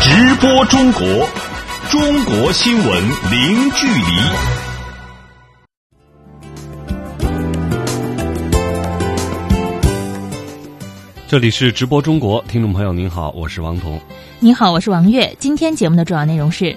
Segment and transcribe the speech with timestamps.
[0.00, 1.02] 直播中国，
[1.90, 2.86] 中国新闻
[3.30, 4.02] 零距离。
[11.26, 14.00] 这里是直播中国，听众朋友您好，我是王彤。
[14.38, 15.34] 你好，我是王悦。
[15.40, 16.76] 今天节目的主要内容是：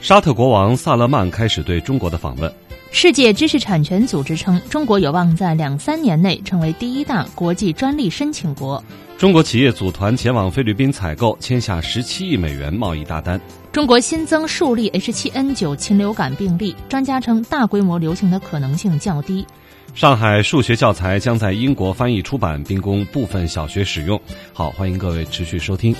[0.00, 2.50] 沙特国王萨勒曼开始对中国的访问。
[2.92, 8.82] 世界知识产权组织称，中国有望在两三年内成为第一大国际专利申请国。
[9.16, 13.40] 中国企业组团前往菲律宾采购，签下十七亿美元贸易大单。
[13.70, 19.46] 中国新增数例 H7N9 禽流感病例，专家称大规模流行的可能性较低。
[19.94, 24.20] 上海数学教材将在英国翻译出版，并供部分小学使用。
[24.52, 25.94] 好，欢迎各位持续收听。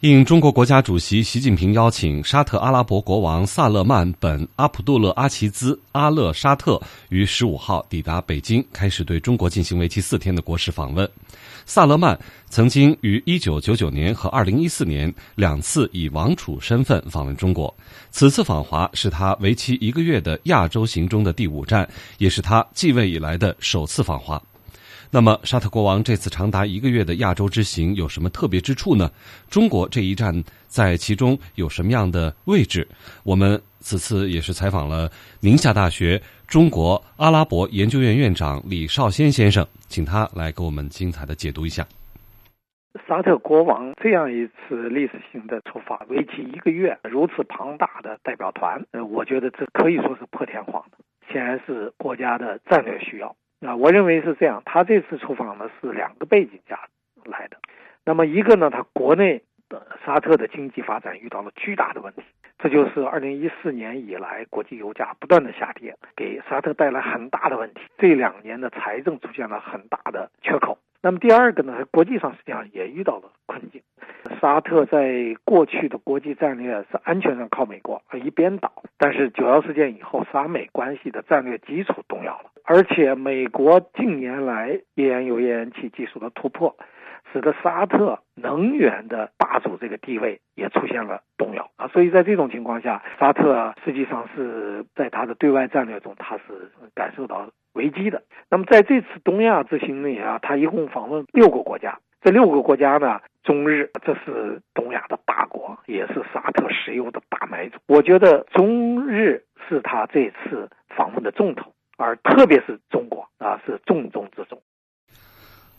[0.00, 11.10] 应中国国家主席习近平邀请，沙特阿拉伯国王萨勒曼本阿卜杜勒阿齐兹阿勒沙特于十五号抵达北京，开始对中国进行为期四天的国事访问。
[11.66, 12.16] 萨勒曼
[12.48, 17.74] 曾经于一九九九年和二零一四年两次以王储身份访问中国，
[18.12, 24.40] 此次访华是他为期一个月的亚洲行中的第五站，也是他继位以来的首次访华。
[25.10, 29.10] 那么，沙特国王这次长达一个月的亚洲之行有什么特别之处呢？
[29.48, 32.86] 中国这一站在其中有什么样的位置？
[33.24, 41.86] 我们此次也是采访了宁夏大学中国阿拉伯研究院院长李少先先生，请他来给我们精彩的解读一下。
[43.08, 50.98] 沙特国王这样一次历史性的出发，为期一个月，如此庞大的代表团，呃，我觉得这可以说是破天荒的，
[51.32, 53.34] 显然是国家的战略需要。
[53.60, 54.62] 啊，我认为是这样。
[54.64, 56.78] 他这次出访呢是两个背景下
[57.24, 57.56] 来的。
[58.04, 62.22] 那么一个呢，他国内的沙特的经济发展遇到了巨大的问题，
[62.58, 67.80] 这就是二零一四年以来国际油价不断的下跌，给沙特带来很大的问题。
[67.98, 70.78] 这两年的财政出现了很大的缺口。
[71.08, 73.80] 那么第二个呢，国际上实际上也遇到了困境。
[74.42, 78.70] 沙特在过去的国际战略是安全上靠美国，一边倒。
[78.98, 86.76] 但是九幺事件以后，沙美关系的战略基础动摇了，而且美国近年来页岩油、页岩气技术的突破，
[87.32, 91.88] 使得沙特能源的霸主这个地位也出现了动摇啊。
[91.88, 98.22] 所以在这种情况下，沙特实际上是在他的对外战略中，他是感受到危机的。
[98.50, 107.78] 那么在这次东亚之行里啊，他一共访问六个国家，这六个国家呢，中日这是东亚的大国，也是沙特石油的大买主。
[107.86, 114.60] 我觉得中日是他这次访问的重头，而特别是中国啊，是重中之重。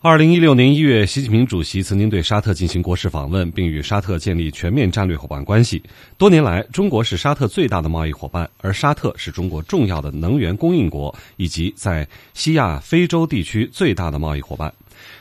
[0.02, 5.82] 二零一六年一月，习近平主席曾经对沙特进行国事访问，并与沙特建立全面战略伙伴关系。
[6.16, 14.72] 多年来，中国是沙特最大的贸易伙伴，而沙特是中国重要的能源供应国，以及在西亚、非洲地区最大的贸易伙伴。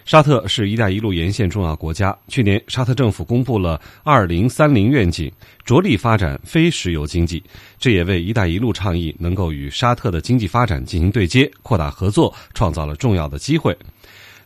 [0.05, 2.17] 沙特是一带一路沿线重要国家。
[2.29, 5.29] 去年，沙特政府公布了二零三零愿景，
[5.65, 7.43] 着力发展非石油经济，
[7.77, 13.77] 这也为“一带一路”倡议能够与沙特的经济发展进行对接、扩大合作创造了重要的机会。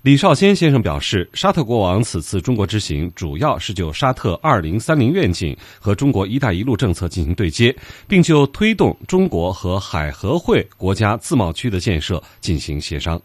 [0.03, 7.74] 李少先先生表示，沙特国王此次中国之行，主要是就沙特二零三零愿景和中国“一带一路”政策进行对接，
[8.06, 13.18] 并就推动中国和海合会国家自贸区的建设进行协商。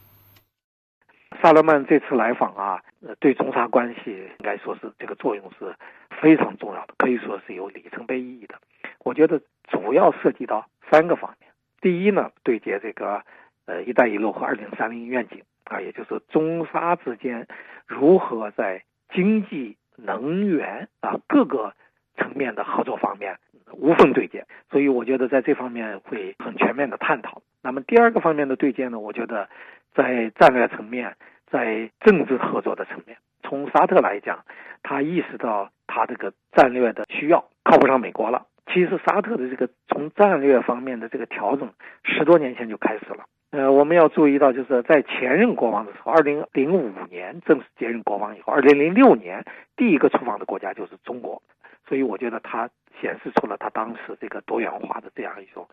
[1.42, 2.80] 萨勒曼这次来访啊，
[3.18, 5.74] 对中沙关系应该说是这个作用是
[6.22, 8.54] 非常重要的，可以说是有里程碑意义的。
[9.00, 9.36] 我觉得
[9.68, 11.50] 主要涉及到三个方面。
[11.80, 13.20] 第一呢，对接这个
[13.66, 17.46] 呃“一带一路”和二零三零愿景啊，也就是中沙之间
[17.86, 18.82] 如何在
[19.14, 21.72] 经济、能源啊各个
[22.16, 23.38] 层面的合作方面
[23.72, 24.44] 无缝对接。
[24.70, 27.42] 所以我觉得在这方面会很全面的探讨。
[27.62, 29.48] 那么第二个方面的对接呢，我觉得
[29.94, 31.16] 在战略层面。
[31.50, 34.44] 在政治合作的层面，从沙特来讲，
[34.82, 38.44] 他意识到他这个战略的需要，靠不上美国了。
[38.66, 41.72] 其实沙特的这个从战略方面的这个调整，
[42.04, 43.24] 十多年前就开始了。
[43.50, 49.44] 呃，我们要注意到，就是在前任国王的时候，二零零五年正式接任国王以后，二零零六年
[49.76, 51.42] 第一个出访的国家就是中国，
[51.86, 52.68] 所以我觉得他
[53.00, 55.66] 显示出了他当时这个多元化的这样一种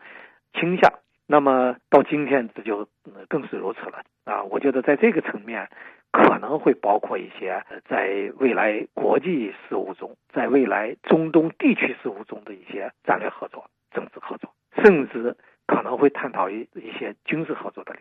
[0.54, 0.94] 倾向。
[1.28, 2.88] 那么到今天，这就
[3.28, 4.44] 更是如此了啊！
[4.44, 5.68] 我觉得在这个层面，
[6.12, 14.50] 可能会包括一些在未来国际事务中，在未来中东地区事务中的一些战略合作、政治合作，
[14.84, 15.36] 甚至
[15.68, 17.96] 可能会探讨一一些军事合作的。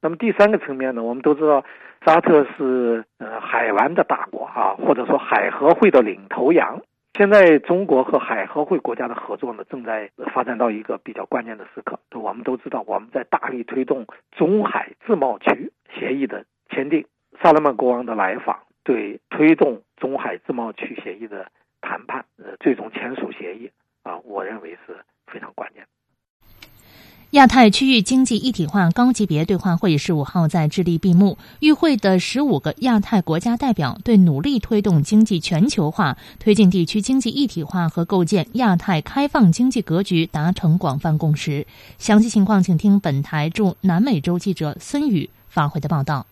[0.00, 1.02] 那么第三个层面呢？
[1.02, 1.64] 我们都知道，
[2.04, 6.82] 沙特是呃海湾的大国啊，或者说海合会的领头羊。
[7.14, 11.98] 现在中国和海合会国家的合作呢，正在发展到一个比较关键的时刻。
[12.12, 17.06] 我们都知道，我们在大力推动中海自贸区协议的签订。
[17.42, 21.50] 萨勒曼国王的来访，对推动中海自贸区协议的
[21.80, 23.70] 谈判，呃，最终签署协议
[24.02, 25.88] 啊，我认为是非常关键的。
[27.32, 31.36] 亚太区域经济一体化高级别对话会十五号在智利闭幕。
[31.58, 41.66] 与会的十五个亚太国家代表对努力推动经济全球化、推进地区经济一体化和构建亚太开放经济格局达成广泛共识。
[41.98, 46.26] 详细情况，请听本台驻南美洲记者孙宇发回的报道。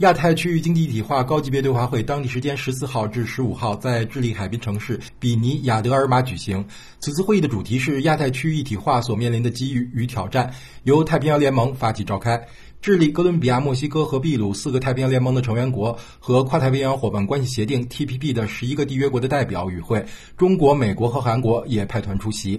[0.00, 6.64] 亚太区域经济一体化高级别对话会当地时间十四号至十五号在智利海滨城市比尼亚德尔马举行。
[7.00, 10.50] 此次会议的主题是亚太区域一体化所面临的机遇与挑战，
[10.84, 12.42] 由太平洋联盟发起召开。
[12.80, 20.02] 智利、哥伦比亚、墨西哥和秘鲁四个太平洋联盟的成员国和跨太平洋伙伴关系协定 （TPP） 的十一个缔约国的代表与会，
[20.38, 22.58] 中国、美国和韩国也派团出席。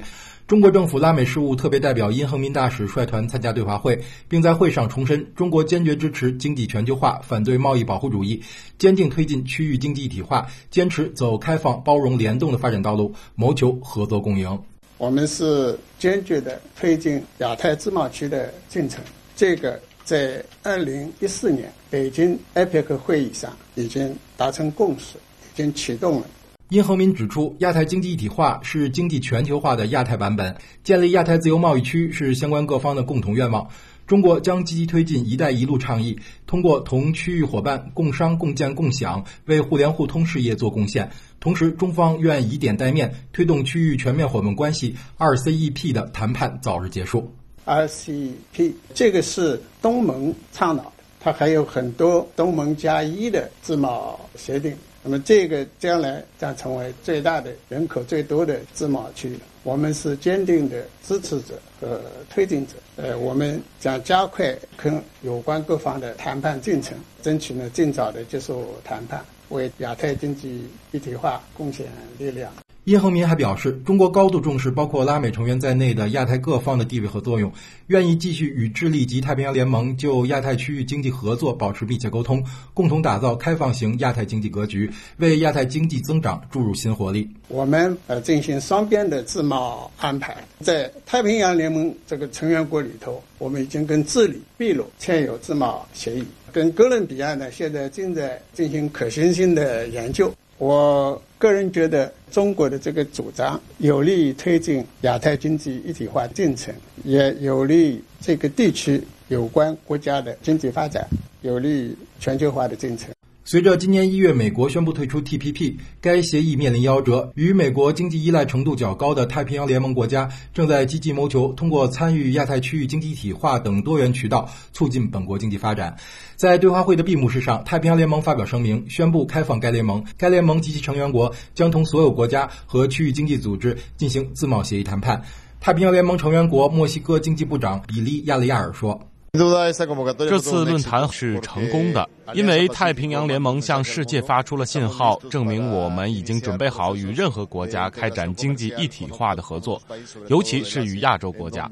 [0.52, 8.44] 中国政府拉美事务特别代表殷恒民大使率团参加对话会，并在会上重申中国坚决支持经济全球化，反对贸易保护主义，
[8.78, 14.62] 坚定推进区域经济一体化，坚持走开放、包容、联动的发展道路，谋求合作共赢。
[14.98, 19.02] 我们是坚决的推进亚太自贸区的进程，
[19.38, 26.28] 这个在二零一四年北京 APEC 会议上已经达成共识，已经启动了。
[26.72, 33.68] 殷恒民指出，亚太经济一体化是经济全球化的亚太版本，建立亚太自由贸易区是相关各方的共同愿望。
[34.08, 41.12] 中国将积极推进“一带一路”倡议，通过同区域伙伴共商共建共享，为互联互通事业做贡献。
[41.42, 47.30] 同时，中方愿以点带面，推动区域全面伙伴关系 （RCEP） 的谈判早日结束。
[47.66, 54.74] RCEP 这个是东盟倡导的，它还有很多东盟加一的自贸协定。
[55.04, 62.74] 那么，这个将来将成为最大的人口最多的自贸区，我们是坚定的支持者和推进者。
[62.98, 71.88] 呃，我们将加快跟有关各方的谈判进程，争取呢尽早的结束谈判，为亚太经济一体化贡献
[72.20, 72.54] 力量。
[72.86, 77.54] 叶恒民还表示，中国高度重视包括拉美成员在内的亚太各方的地位和作用，
[77.88, 82.44] 愿意继续与智利及太平洋联盟就亚太区域经济合作保持密切沟通，
[82.74, 87.30] 共同打造开放型亚太经济格局，为亚太经济增长注入新活力。
[87.50, 100.34] 我们呃进行双边的自贸安排，在太平洋联盟这个成员国里头，我们已经跟智利、秘鲁签有自贸协议，跟哥伦比亚呢现在正在进行可行性的研究。
[100.62, 106.72] 我个人觉得，中国的这个主张有利于推进亚太经济一体化进程，
[107.04, 111.04] 也有利于这个地区有关国家的经济发展，
[111.42, 113.10] 有利于全球化的进程。
[113.52, 117.34] 随着今年一月美国宣布退出 TPP，该协议面临夭折。
[117.36, 125.94] 与美国经济依赖程度较高的太平洋联盟国家正在积极谋求通过参与亚太区域经济一体化等多元渠道促进本国经济发展。
[126.38, 130.02] 在对话会的闭幕式上，太平洋联盟发表声明，宣布开放该联盟。
[130.18, 135.22] 该联盟及其成员国将同所有国家和区域经济组织进行自贸协议谈判。
[135.60, 139.11] 太平洋联盟成员国墨西哥经济部长比利亚雷亚尔说。
[139.34, 149.82] 这次论坛是成功的，因为太平洋联盟向世界发出了信号，证明我们已经准备好与任何国家开展经济一体化的合作，
[150.28, 151.72] 尤其是与亚洲国家。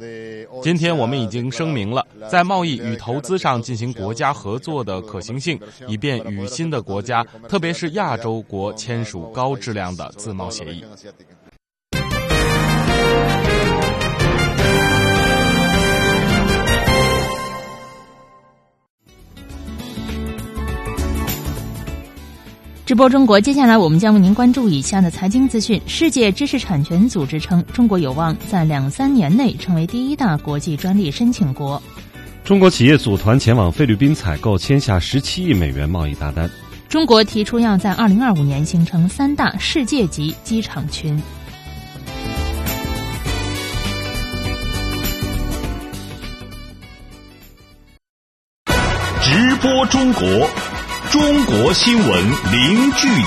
[0.63, 10.85] 今天我们已经声明了在贸易与投资上进行国家合作的可行性，以便与新的国家，特别是亚洲国签署高质量的自贸协议。
[22.89, 25.79] 直播中国，接下来我们将为您关注以下的财经资讯。
[25.85, 31.79] 世界知识产权组织称，中国有望在两三年内成为第一大国际专利申请国。
[32.43, 36.49] 中国企业组团前往菲律宾采购，签下十七亿美元贸易大单。
[36.87, 41.15] 中国提出要在二零二五年形成三大世界级机场群。
[49.21, 50.49] 直播中国。
[51.11, 53.23] 中国新闻零距离。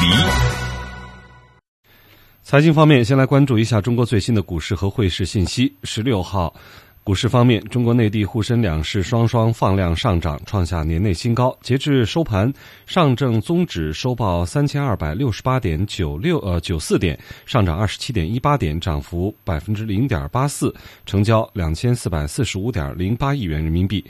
[2.45, 5.75] 财经方面，先来关注一下中国最新的股市和汇市信息。
[5.83, 6.55] 十六号，
[7.04, 11.59] 股市方面，中国内地沪深两市双双放量上涨，创下年内新高。
[11.61, 12.52] 截至收盘，
[12.87, 20.73] 上证综指收报三千二百六十八点九六呃九四点，上涨二十七点一八点，涨幅百分之零点八四，
[21.04, 24.04] 成交两千四百四十五点零八亿元人民币。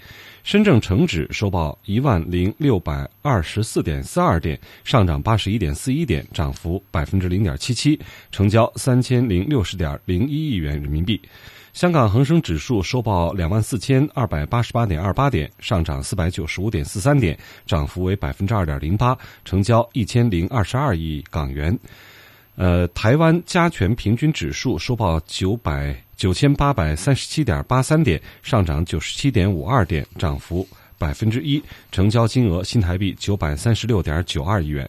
[0.44, 7.98] 深证成指收报一万零六百二十四点四二点，上涨八十一点四一点，涨幅百分之零点七七，
[8.30, 11.18] 成交三千零六十点零一亿元人民币。
[11.72, 21.76] 香港恒生指数收报两万四千二百八十八点二八点，上涨四百九十五点四三点，涨幅为百分之二点零八，成交一千零二十二亿港元。
[22.56, 34.88] 呃，台湾加权平均指数收报九百九千八百三十七点八三点，上涨九十七点五二点，涨幅百分之一，成交金额新台币九百三十六点九二亿元。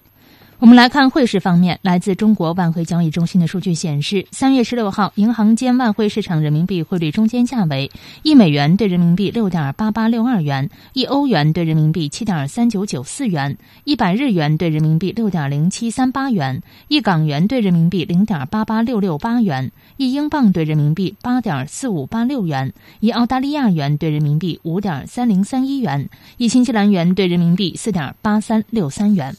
[0.64, 7.92] 我们来看汇市方面，来自中国外汇交易中心的数据显示，三月十六号，银行间外汇市场人民币汇率中间价为
[8.22, 29.36] 一美元兑人民币六点八八六二元，一欧元兑人民币七点三九九四元，一百日元兑人民币六点零七三八元，一港元兑人民币零点八八六六八元，一英镑兑人民币八点四五八六元，一澳大利亚元兑人民币五点三零三一元，一新西兰元兑人民币四点八三六三元。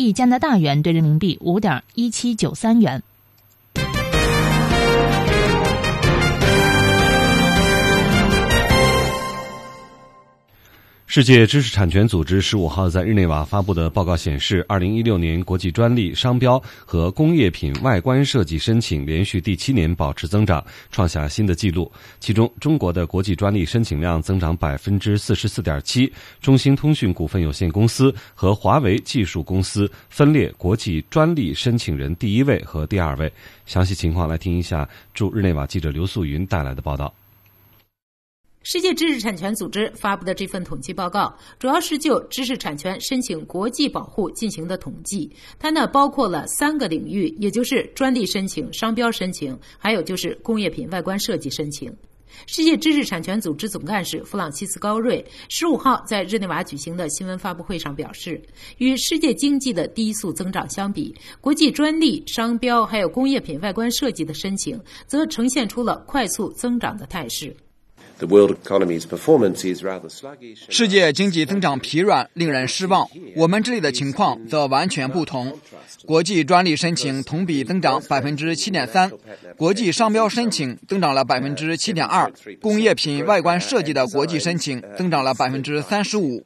[0.00, 3.02] 一加拿大元兑人民币五点一七九三元。
[11.10, 21.90] 世界知识产权组织十五号在日内瓦发布的报告显示，二零一六年国际专利、商标和工业品外观设计申请连续第七年保持增长，创下新的纪录。
[22.20, 26.12] 其中，中国的国际专利申请量增长百分之四十四点七，
[26.42, 33.32] 中兴通讯股份有限公司和华为技术公司分列国际专利申请人第一位和第二位。
[33.64, 37.10] 详细情况来听一下驻日内瓦记者刘素云带来的报道。
[38.62, 45.30] 世界知识产权组织发布的这份统计报告，主要是就知识产权申请国际保护进行的统计。
[45.58, 51.90] 它呢包括了三个领域，也就是专利申请、商标申请，还有就是工业品外观设计申请。
[52.46, 58.42] 世界知识产权组织总干事弗朗西斯高瑞十五号在日内瓦举行的新闻发布会上表示，
[58.76, 67.56] 与世界经济的低速增长相比，国际专利、商标还有工业品外观设计的申请，则呈现出了快速增长的态势。
[70.68, 73.08] 世界经济增长疲软，令人失望。
[73.36, 75.56] 我们这里的情况则完全不同。
[76.04, 79.10] 国际专利申请同比增长百分之七点三，
[79.56, 86.44] 国际商标申请增长了百分之七点二，工业品外观设计的国际申请增长了百分之三十五。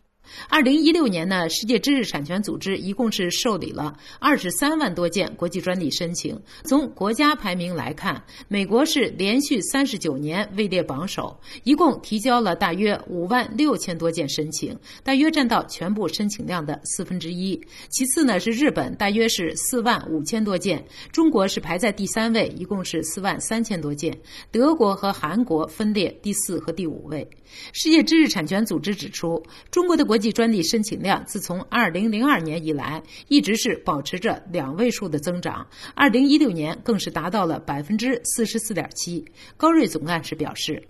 [0.49, 6.39] 二零一六年呢，世界知识产权组织一共是受理了二十三万多件国际专利申请。
[6.65, 17.61] 从国家排名来看，美国是连续三十九年位列榜首，一共提交了大约五万六千多件申请，大约占到全部申请量的四分之一。
[17.91, 24.17] 其次呢是日本，大约是四万五千多件，中国是排在第三位，一共是四万三千多件。
[24.51, 27.29] 德国和韩国分列第四和第五位。
[27.73, 35.67] 世界知识产权组织指出，中国的国际专利申请量自从2002年以来，一直是保持着两位数的增长。
[35.97, 39.25] 2016年更是达到了百分之四十四点七。
[39.57, 40.85] 高瑞总干事表示，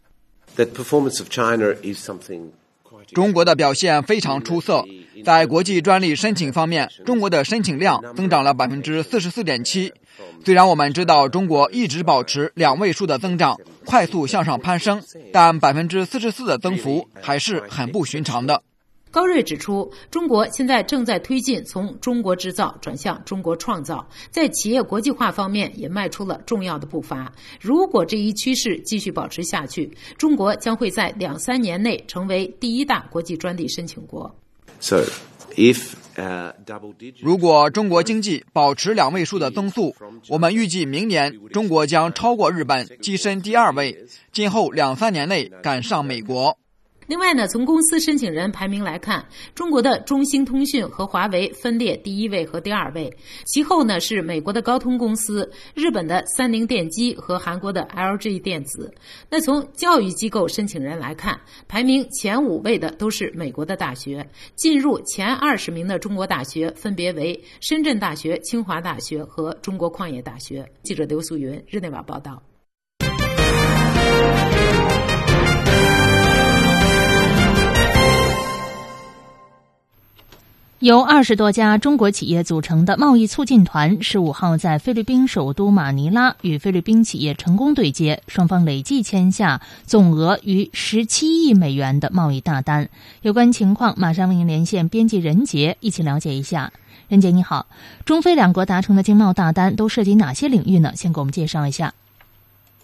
[3.13, 4.85] 中国的表现非常出色，
[5.25, 9.93] 在国际专利申请方面，中国的申请量增长了百分之四十四点七。
[10.45, 18.63] 虽然我们知道中国一直保持两位数的增长，快速向上攀升，但百分之四十四的增幅还是很不寻常的。
[19.13, 27.31] 高瑞指出，中国现在正在推进从中国制造转向中国创造，在企业国际化方面也迈出了重要的步伐。
[27.61, 34.35] 如果这一趋势继续保持下去，中国将会在两三年内成为第一大国际专利申请国。
[34.81, 35.05] So,
[35.57, 35.93] if
[37.21, 39.95] 如果中国经济保持两位数的增速，
[40.31, 46.57] 我们预计明年中国将超过日本，跻身第二位，今后两三年内赶上美国。
[47.07, 53.13] 另外呢，从公司申请人排名来看，中国的中兴通讯和华为分列第一位和第二位，
[53.45, 58.93] 其后呢是美国的高通公司、日本的三菱电机和韩国的 LG 电子。
[59.29, 70.65] 那从教育机构申请人来看，排名前五位的都是美国的大学，进入前二十名的中国大学分别为深圳大学、清华大学和中国矿业大学。
[70.83, 72.43] 记者刘素云，日内瓦报道。
[80.83, 92.89] 由二十多家中国企业组成的贸易促进团十五号在菲律宾首都马尼拉与菲律宾企业成功对接，双方累计签下总额逾十七亿美元的贸易大单。
[93.21, 96.73] 有关情况，马上为您连线编辑任杰，一起了解一下。
[97.07, 97.67] 任杰你好，
[98.05, 100.95] 中菲两国达成的经贸大单都涉及哪些领域呢？
[100.97, 101.95] 先给我们介绍一下。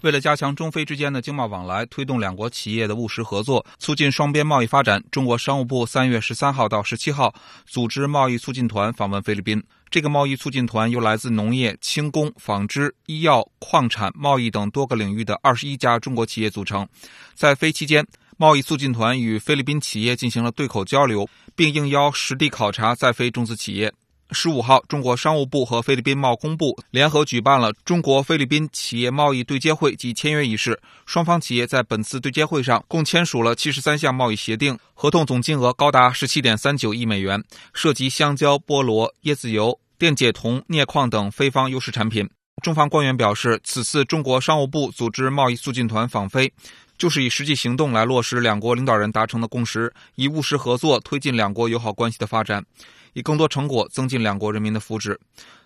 [0.02, 7.34] 为了加强中非之间的经贸往来，推动两国企业的务实合作，促进双边贸易发展，中国商务部三月十三号到十七号
[7.66, 9.62] 组织贸易促进团访问菲律宾。
[9.90, 16.86] 这个贸易促进团由来自农业、轻工、纺织、医药、矿产、贸易等多个领域的二十一家中国企业组成。
[17.34, 21.26] 在菲期间，贸易促进团与菲律宾企业进行了对口交流，
[21.56, 23.92] 并应邀实地考察在菲中资企业。
[24.30, 30.78] 十五号，中国商务部和菲律宾贸工部联合举办了中国菲律宾企业贸易对接会及签约仪式。
[31.06, 37.42] 双方企业在本次对接会上共签署了七十三项贸易协定，合同总金额高达十七点三九亿美元，
[37.72, 42.28] 涉及香蕉、菠萝、椰子油、电解铜、镍矿等非方优势产品。
[42.62, 46.52] 中方官员表示，此次中国商务部组织贸易促进团访菲，
[46.98, 52.64] 就是以实际行动来落实两国领导人达成的共识，以务实合作推进两国友好关系的发展。
[53.12, 55.16] 以更多成果增进两国人民的福祉。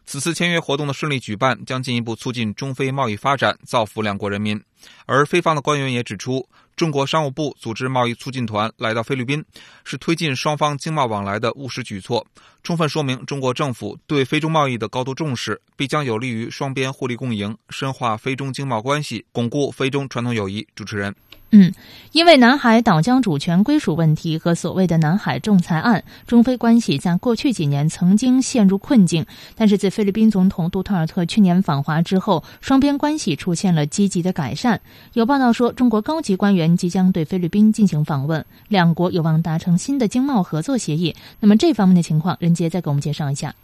[0.04, 4.61] 此次签约活动的顺利举办，将进一步促进中非贸易发展，造福两国人民。
[5.06, 9.44] 而菲方的官员也指出，中国商务部组织贸易促进团来到菲律宾，
[9.84, 12.26] 是推进双方经贸往来的务实举措，
[12.64, 20.66] 充分说明中国政府对非中贸易的高度重视，必将有利于双边互利共赢，深化非中经贸关系，巩固非中传统友谊。
[20.75, 21.14] 主持人。
[21.54, 21.71] 嗯，
[22.12, 29.26] 因为南海岛礁主权归属问题和所谓的南海仲裁案，中菲关系在过去几年曾经陷入困境。
[29.54, 34.80] 但是自菲律宾总统杜特尔特去年访华之后，双边关系出现了积极的改善。
[35.12, 41.14] 有报道说，中国高级官员即将对菲律宾进行访问，两国有望达成新的经贸合作协议。
[41.38, 43.54] 那么这方面的情况，任杰再给我们介绍一下。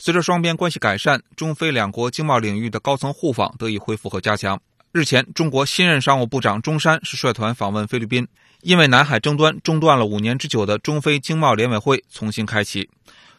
[0.00, 4.60] 随着双边关系改善，中菲两国经贸领域的高层互访得以恢复和加强。
[4.92, 8.26] 日前，中国新任商务部长钟山是率团访问菲律宾，
[8.62, 12.90] 因为南海争端中断了五年之久的中菲经贸联委会重新开启。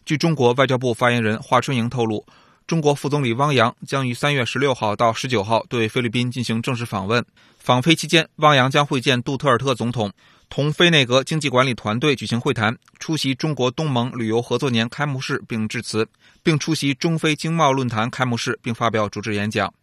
[0.05, 2.25] 据中国外交部发言人华春莹透露，
[2.65, 7.25] 中国副总理汪洋将于三月十六号到十九号对菲律宾进行正式访问。
[7.57, 10.09] 访菲期间，汪洋将会见杜特尔特总统，
[10.51, 16.05] 同菲内阁经济管理团队举行会谈，出席中国东盟旅游合作年开幕式并致辞，
[16.43, 19.73] 并出席中非经贸论坛开幕式并发表主旨演讲。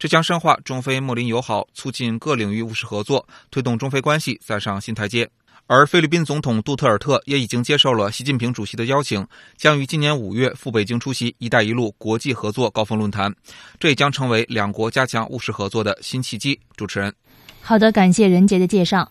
[0.00, 5.30] 这将深化中非睦邻友好，促进各领域务实合作，推动中非关系再上新台阶。
[5.68, 9.24] 而菲律宾总统杜特尔特也已经接受了习近平主席的邀请，
[9.56, 13.32] 将于今年五月赴北京出席“一带一路”国际合作高峰论坛，
[13.78, 16.58] 这也将成为两国加强务实合作的新契机。
[16.76, 17.14] 主持人，
[17.60, 19.08] 好的，感谢任杰的介绍。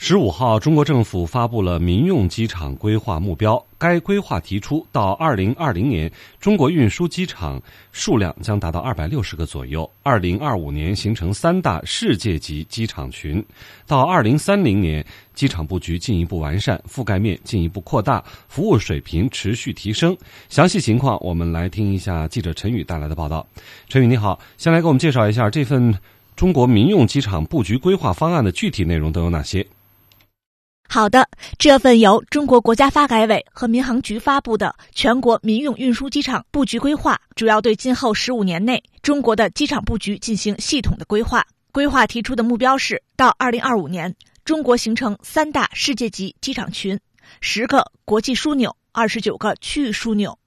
[0.00, 3.66] 十五号，中国政府发布了民用机场规划目标。
[3.78, 6.08] 该规划提出，到二零二零年，
[6.38, 13.42] 中国运输机场数量将达到二百六十个左右；二零二五年形成三大世界级机场群；
[13.88, 20.16] 到二零三零年，机场布局进一步完善，覆盖面进一步扩大，服务水平持续提升。
[20.48, 23.44] 详细情况，我们来听一下记者陈宇带来的报道。
[23.88, 25.92] 陈宇，你好，先来给我们介绍一下这份
[26.36, 29.66] 中国民用机场布局规划方案的具体内容都有哪些？
[30.90, 41.44] 好的，这份由中国国家发改委和民航局发布的全国民用运输机场布局规划，主要对今后十五年内中国的机场布局进行系统的规划。
[41.72, 46.98] 规划提出的目标是，到二零二五年，中国形成三大世界级机场群，
[47.42, 50.38] 十个国际枢纽，二十九个区域枢纽。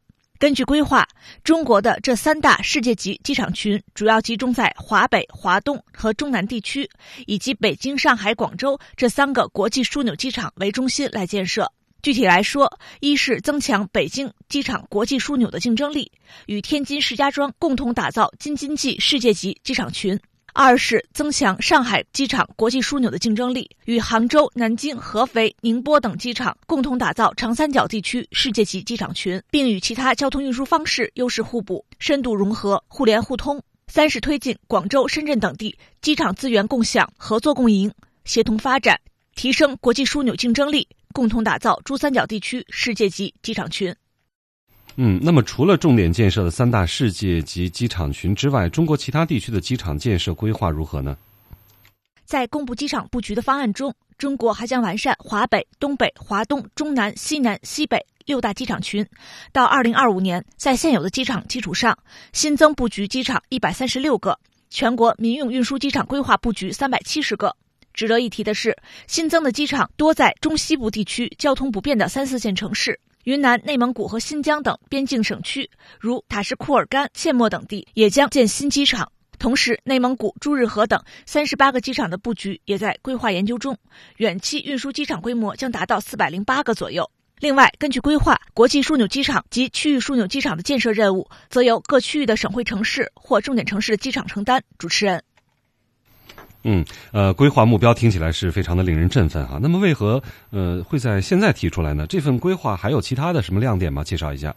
[0.41, 1.07] 根据规划，
[1.43, 6.89] 中国的这三大世界级机场群主要集中在华北、华东和中南地区，
[7.27, 11.71] 以及北京、上海、广州这三个国际枢纽机场为中心来建设。
[12.01, 16.11] 具体来说，一是增强北京机场国际枢纽的竞争力，
[16.47, 20.19] 与天津、石家庄共同打造京津冀世界级机场群。
[20.53, 33.61] 二是增强上海机场国际枢纽的竞争力，与杭州、南京、合肥、宁波等机场共同打造长三角地区世界级机场群，并与其他交通运输方式优势互补、深度融合、互联互通。
[33.87, 37.91] 三是推进广州、深圳等地机场资源共享、合作共赢、
[38.23, 38.99] 协同发展，
[39.35, 43.93] 提升国际枢纽竞争力，共同打造珠三角地区世界级机场群。
[45.03, 51.17] 嗯，那么除了重点建设的三大世界级机场群之外，中国其他地区的机场建设规划如何呢？
[52.23, 59.03] 在公布机场布局的方案中，中国还将完善华北、东北、华东、中南、西南、西北六大机场群。
[59.51, 61.97] 到二零二五年，在现有的机场基础上，
[62.31, 64.37] 新增布局机场一百三十六个，
[64.69, 67.55] 全国民用运输机场规划布局三百七十个。
[67.91, 79.11] 值得一提的是，新增的机场多在中西部地区交通不便的三四线城市，云南、内蒙古和新疆等边境省区，如塔什库尔干、切莫等地也将建新机场。
[79.37, 83.77] 同时，内蒙古朱日和等三十八个机场的布局也在规划研究中，
[84.17, 87.09] 远期运输机场规模将达到四百零八个左右。
[87.39, 94.63] 另外，根据规划，国际枢纽机场及区域枢纽机场的建设任务，则由各区域的省会城市或重点城市的机场承担。
[94.77, 95.23] 主持人，
[96.63, 99.57] 嗯，呃，规划目标听起来是非常的令人振奋哈。
[99.61, 100.21] 那么，为何
[100.51, 102.05] 呃会在现在提出来呢？
[102.07, 104.03] 这份规划还有其他的什么亮点吗？
[104.03, 104.55] 介绍一下。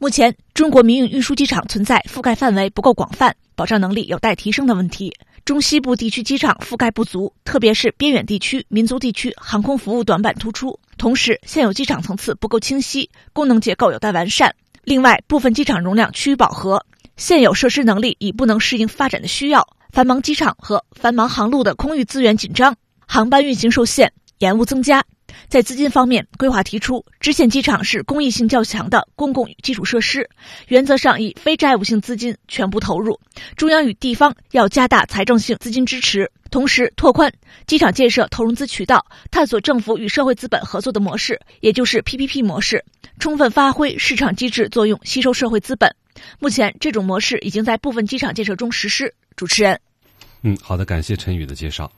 [0.00, 5.12] 目前，中国民用运输机场存在覆盖范围不够广泛、保障能力有待提升的问题。
[5.44, 10.78] 中西部地区机场覆盖不足，特别是边远地区、民族地区，航空服务短板突出。
[10.96, 14.54] 同时，现有机场层次不够清晰，功能结构有待完善。
[14.84, 19.66] 另外，部分机场容量趋于饱和，现有设施能力已不能适应发展的需要。
[19.90, 25.04] 繁忙机场和繁忙航路的空域资源紧张，航班运行受限，延误增加。
[25.48, 30.28] 在资金方面，规划提出，支线机场是公益性较强的公共基础设施，
[30.66, 33.18] 原则上以非债务性资金全部投入。
[33.56, 37.32] 中央与地方要加大财政性资金支持，同时拓宽
[37.66, 42.84] 机场建设投融资渠道，探索政府与社会资本合作的模式，也就是 PPP 模式，
[43.18, 45.94] 充分发挥市场机制作用，吸收社会资本。
[46.40, 49.14] 目前，这种模式已经在部分机场建设中实施。
[49.38, 49.80] 主持人，
[50.42, 51.90] 嗯，好的，感谢陈宇的介绍。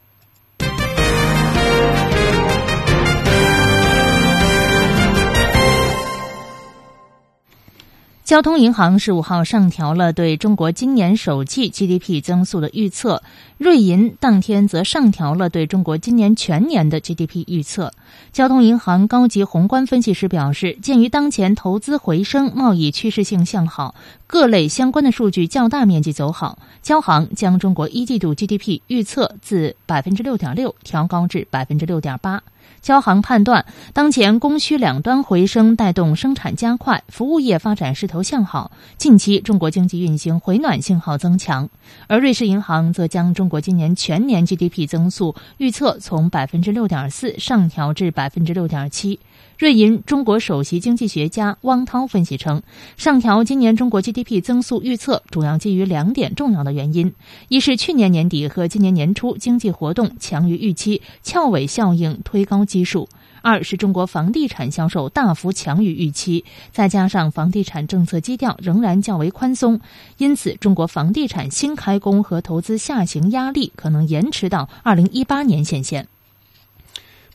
[8.31, 13.25] 交通银行十五号上调了对中国今年首季 GDP 增速的预测，
[13.59, 17.93] 瑞银当天则上调了对中国今年全年的 GDP 预测。
[18.33, 23.97] 交通银行高级宏观分析师表示，鉴于当前投资回升、贸易趋势性向好，
[24.29, 32.41] 各类相关的数据较大面积走好，交行将中国一季度 GDP 预测自百分之六点六调高至百分之六点八。
[32.83, 38.71] 交行判断，当前供需两端回升带动生产加快，服务业发展势头向好。
[38.97, 41.69] 近期中国经济运行回暖信号增强，
[42.07, 49.21] 而瑞士银行则将中国今年全年 GDP 增速预测从百分之六点四上调至百分之六点七。
[49.61, 52.63] 瑞银中国首席经济学家汪涛分析称，
[52.97, 57.13] 上调今年中国 GDP 增速预测主要基于两点重要的原因：
[57.49, 63.07] 一是去年年底和今年年初经济活动强于预期，翘尾效应推高基数；
[63.43, 69.79] 二是中国房地产销售大幅强于预期，再加上房地产政策基调仍然较为宽松，
[70.17, 76.09] 因此中国房地产新开工和投资下行压力可能延迟到二零一八年显现。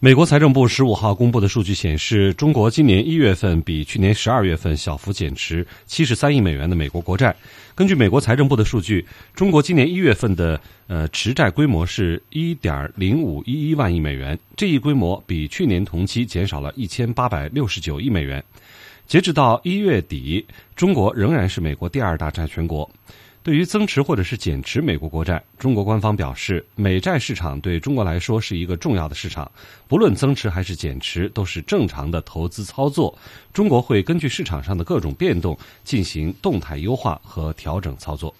[0.01, 7.33] 美国财政部十五号公布的数据显示，中国今年一月份比去年十二月份小幅减持七十三亿美元的美国国债。
[7.73, 18.43] 根据美国财政部的数据，中国今年一月份的呃持债规模是一点零五一一万亿美元，这一规模比去年同期减少了一千八百六十九亿美元。
[19.07, 22.89] 截止到一月底，中国仍然是美国第二大债权国。
[23.45, 29.51] 对于增持或者是减持美国国债，中国官方表示，美债市场对中国来说是一个重要的市场，
[29.87, 33.15] 不论增持还是减持都是正常的投资操作。
[33.53, 38.33] 中国会根据市场上的各种变动进行动态优化和调整操作。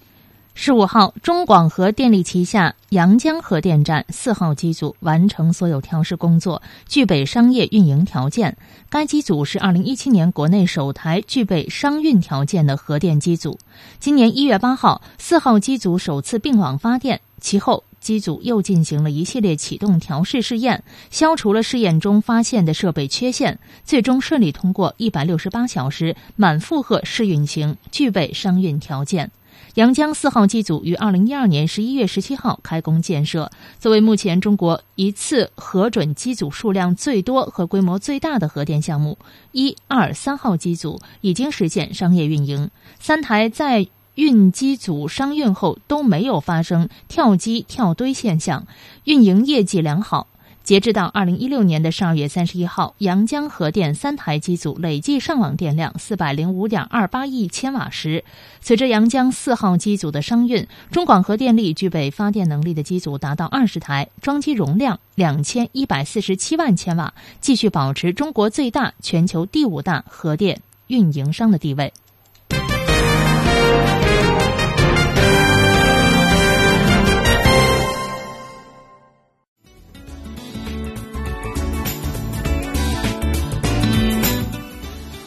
[0.58, 8.56] 十五号，中广核电力旗下阳江核电站四号机组完成所有调试工作，具备商业运营条件。
[8.90, 13.60] 该机组是二零一七年国内首台具备商运条件的核电机组。
[14.00, 29.30] 今年一月八号，四号机组首次并网发电，其后机组又进行了一系列启动调试试验，消除了试验中发现的设备缺陷，最终顺利通过一百六十八小时满负荷试运行，具备商运条件。
[29.76, 39.18] 阳江四号机组于二零一二年十一月十七号开工建设，作为目前中国一次核准机组数量最多和规模最大的核电项目，
[39.52, 48.66] 一、二、三号机组已经实现商业运营，三台在运机组商运后都没有发生跳机跳堆现象，
[49.04, 50.28] 运营业绩良好。
[50.66, 58.24] 截至到二零一六年的十二月三十一号，阳江核电三台机组累计上网电量四百零五点二八亿千瓦时。
[58.62, 71.94] 随着阳江四号机组的商运，中广核电力具备发电能力的机组达到二十台，装机容量两千一百四十七万千瓦，继续保持中国最大、全球第五大核电运营商的地位。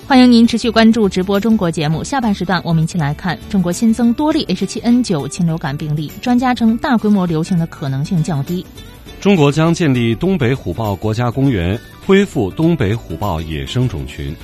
[0.09, 2.03] 欢迎您持续关注直播中国节目。
[2.03, 8.65] 下半时段，我们一起来看中国新增多例 H7N9 禽流感病例，专家称大规模流行的可能性较低。
[9.21, 14.35] 中国将建立东北虎豹国家公园，恢复东北虎豹野生种群。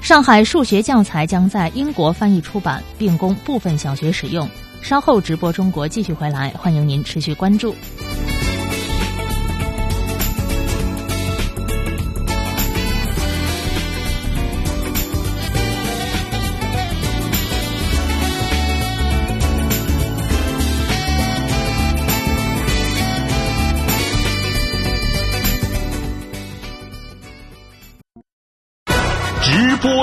[0.00, 4.48] 上海数学教材将在英国翻译出版，并供部分小学使用。
[4.82, 7.74] 稍后直播中国继续回来，欢迎您持续关注。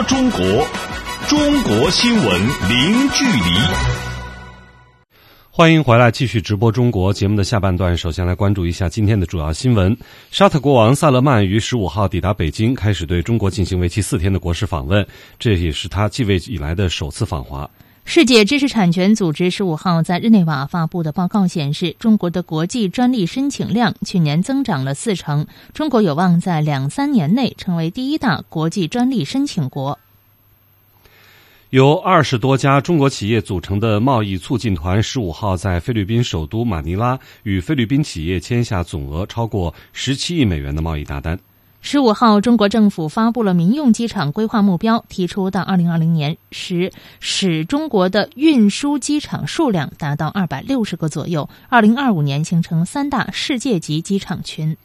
[0.08, 0.40] 中国，
[1.28, 3.42] 中国新闻零距离。
[5.50, 7.98] 欢迎回来，继续直播中国节目的下半段。
[7.98, 9.98] 首先来关注一下今天的主要新闻：
[10.30, 15.06] 沙特国王萨勒曼于十五号抵达北京，开始对中国进行为期四天的国事访问，
[15.40, 17.68] 这也是他继位以来的首次访华。
[18.08, 30.00] 世界知识产权组织十五号在日内瓦发布的报告显示，中国的国际专利申请量去年增长了四成，中国有望在两三年内成为第一大国际专利申请国。
[31.72, 41.38] 由二十多家中国企业组成的贸易促进团十五号在菲律宾首都马尼拉与菲律宾企业签下总额超过十七亿美元的贸易大单。
[41.88, 54.76] 十五号，中国政府发布了民用机场规划目标，提出到二零二零年时，使中国的运输机场数量达到二百六十个左右，二零二五年形成三大世界级机场群。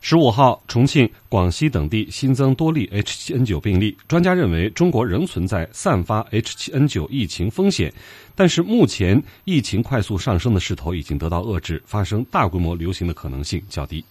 [0.00, 7.94] 十五号，重庆、广西等地新增多例 H 七 N 九病例，专家认为中国仍存在散发 H 七 N 九疫情风险，
[8.34, 14.04] 但是目前疫情快速上升的势头已经得到遏制，发生大规模流行的可能性较低。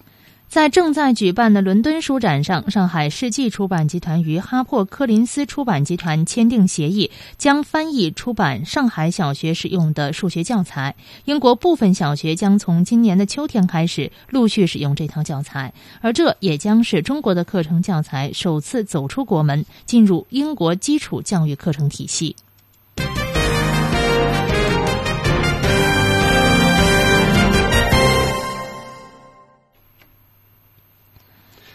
[0.52, 10.94] 在正在举办的伦敦书展上，上海世纪出版集团与哈珀柯林斯出版集团签订协议，将翻译出版上海小学使用的数学教材。
[11.24, 22.36] 英国部分小学将从今年的秋天开始陆续使用这套教材，而这也将是中国的课程教材首次走出国门，进入英国基础教育课程体系。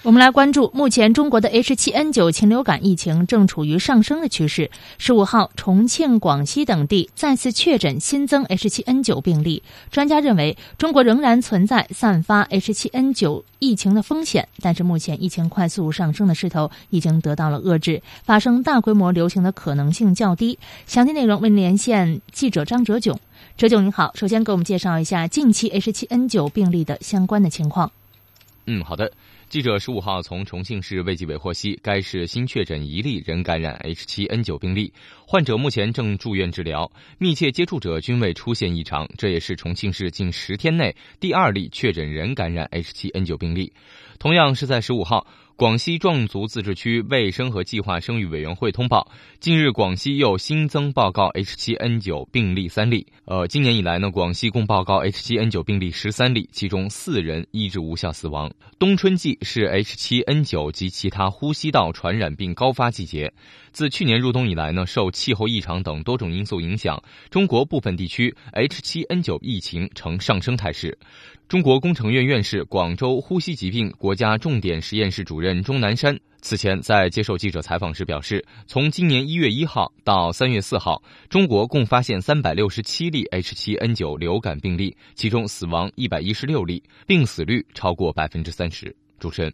[0.06, 4.70] 我们来关注，目前中国的 H7N9 禽流感疫情正处于上升的趋势。
[4.98, 9.64] 十五号，重庆、广西等地再次确诊新增 H7N9 病例。
[9.90, 20.56] 专家认为，中国仍然存在散发 H7N9 疫情的风险，但是目前疫情快速上升的势头已经得到了遏制，发生大规模流行的可能性较低。
[20.86, 23.18] 详细内容为您连线记者张哲炯。
[23.56, 27.90] 哲炯，您好，首先给我们介绍一下近期 H7N9 病例的相关的情况。
[28.66, 29.10] 嗯，好的。
[29.48, 34.92] 记者十五号从重庆市卫计委获悉，该市新确诊一例人感染 H7N9 病例，
[35.24, 43.72] 患者目前正住院治疗，密切接触者均未出现异常，这也是重庆市近十天内第二例确诊人感染 H7N9 病例。
[44.18, 45.28] 同样是在十五号。
[45.56, 53.06] 广西壮族自治区卫生和计划生育委员会通报，近日广西又新增报告 H7N9 病例三例。
[53.24, 58.52] 呃，今年以来呢，广西共报告 H7N9 病例十三例，其中四人医治无效死亡。
[58.78, 63.32] 冬春季是 H7N9 及其他呼吸道传染病高发季节。
[63.72, 70.98] 自去年入冬以来呢，受气候异常等多种因素影响，中国部分地区 H7N9 疫情呈上升态势。
[71.48, 88.94] 中国工程院院士、广州呼吸疾病国家重点实验室主任钟南山此前在接受记者采访时表示，从今年一月一号到三月四号，中国共发现三百六十七例 H7N9 流感病例，其中死亡一百一十六例，病死率超过百分之三十。
[89.20, 89.52] 主持人，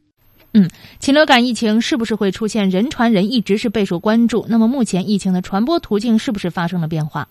[0.54, 4.46] 嗯，禽流感疫情是不是会出现人传人，一直是备受关注。
[4.48, 7.28] 那么目前疫情的传播途径是不是发生了变化？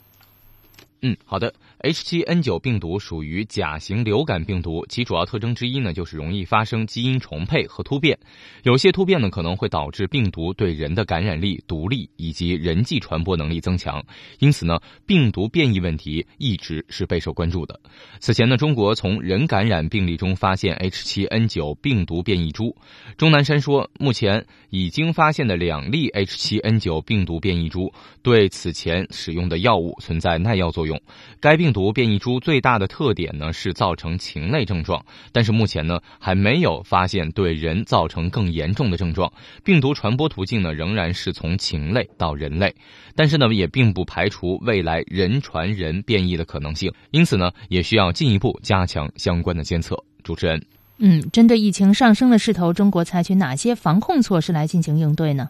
[1.01, 1.51] 嗯，好的。
[1.81, 8.17] H7N9 病毒属于甲型流感病毒，其主要特征之一呢，就是容易发生基因重配和突变。
[8.63, 14.03] 有些突变呢，可能会导致病毒对人的感染力、毒力以及人际传播能力增强。
[14.39, 17.79] 因此呢，病毒变异问题一直是备受关注的。
[18.19, 22.75] 此前呢，中国从人感染病例中发现 H7N9 病毒变异株。
[23.17, 27.91] 钟南山说，目前已经发现的两例 H7N9 病毒变异株
[28.21, 31.01] 对此前使用的药物存在耐药作用。
[31.39, 39.31] 该病毒变异株最大的特点呢是造成禽类症状，但是目前呢还没有发现对人造成更严重的症状。
[39.63, 42.73] 病毒传播途径呢仍然是从禽类到人类，
[43.15, 49.97] 但是呢也并不排除未来人传人变异的可能性，因此呢也需要进一步加强相关的监测。
[50.23, 50.63] 主持人，
[50.99, 55.49] 嗯，针对疫情上升的势头，中国采取哪些防控措施来进行应对呢？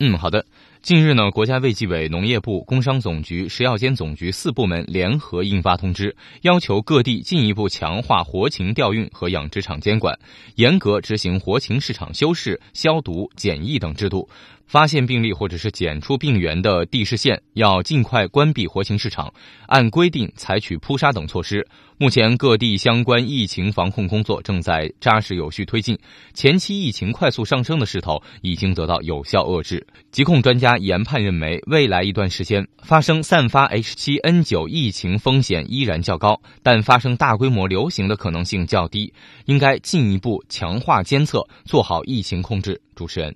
[0.00, 0.44] 嗯，好的。
[0.80, 10.18] 近日呢，国家卫计委、农业部、工商总局、食药监总局四部门联合印发通知，要求各地进一步强化活禽调运和养殖场监管，
[10.54, 14.28] 严格执行活禽市场修饰、消毒、检疫等制度。
[14.68, 19.32] 发现病例或者是检出病源的地市县，要尽快关闭活禽市场，
[19.66, 21.66] 按规定采取扑杀等措施。
[21.96, 25.98] 目前各地相关疫情防控工作正在扎实有序推进，
[26.34, 29.84] 前期疫情快速上升的势头已经得到有效遏制。
[30.12, 39.12] 疾控专家研判认为，未来一段时间发生散发 H7N9 疫情风险依然较高，但发生大规模流行的可能性较低，
[39.46, 42.80] 应该进一步强化监测，做好疫情控制。
[42.94, 43.34] 主持人。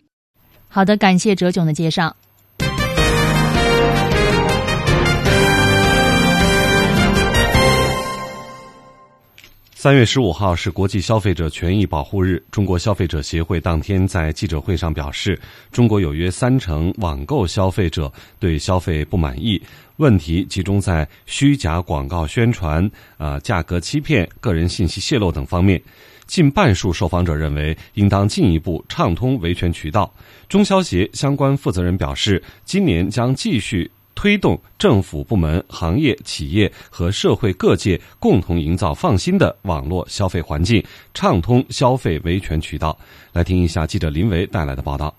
[0.74, 2.16] 好的，感谢哲炯的介绍。
[9.82, 12.40] 三月十五号是国际消费者权益保护日。
[12.52, 15.36] 中国消费者协会当天在记者会上表示，
[15.72, 19.60] 中国有约三成网购消费者对消费不满意，
[19.96, 25.82] 问题集中在虚假广告宣传、啊价格欺骗、个人信息泄露等方面。
[26.26, 30.14] 近半数受访者认为，应当进一步畅通维权渠道。
[30.48, 42.96] 中消协相关负责人表示，今年将继续推动政府部门、行业、企业和社会各界共同营造放心的网络消费环境，畅通消费维权渠道。
[43.32, 45.14] 来听一下记者林维带来的报道。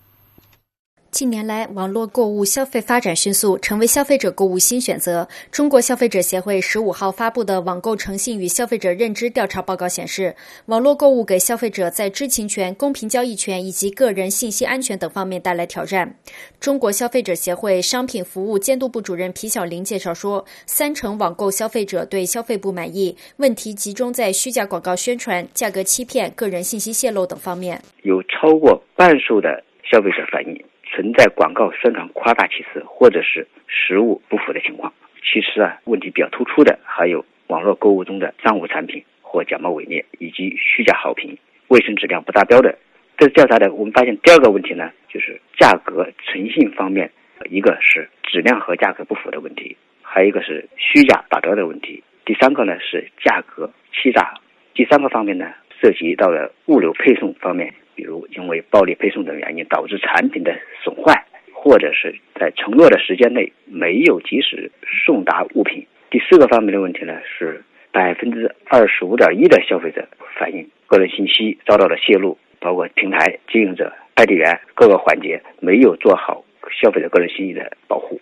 [1.14, 5.28] 近年来，网络购物消费发展迅速，成为消费者购物新选择。
[5.52, 10.34] 中国消费者协会十五号发布的网购诚信与消费者认知调查报告显示，
[10.66, 16.16] 网络购物给消费者在知情权、公平交易权以及个人信息安全等方面带来挑战。
[16.58, 27.80] 中国消费者协会商品服务监督部主任皮小林介绍说，三成网购消费者对消费不满意，问题集中在虚假广告宣传、价格欺骗、个人信息泄露等方面。
[28.02, 30.64] 有超过半数的消费者反映。
[30.94, 34.92] 存在广告宣传夸大其词，或者是实物不符的情况。
[35.24, 42.78] 其实啊，问题比较突出的还有网络购物中的赃物产品或假冒伪劣，以及虚假好评、卫生质量不达标的。
[43.18, 47.10] 这调查的我们发现，第二个问题呢，就是价格诚信方面，
[47.50, 52.04] 一个是质量和价格不符的问题，还有一个是虚假打折的问题。
[52.24, 54.34] 第三个呢是价格欺诈。
[54.74, 57.74] 第三个方面呢，涉及到了物流配送方面。
[57.94, 64.70] 比如因为暴力配送等原因导致产品的损坏，或者是在承诺的时间内没有及时
[65.04, 65.86] 送达物品。
[66.10, 70.06] 第四个方面的问题呢，是百分之二十五点一的消费者
[70.38, 76.44] 反映个人信息遭到了泄露，包括平台经营者、快递员各个环节没有做好
[76.80, 78.20] 消费者个人信息的保护。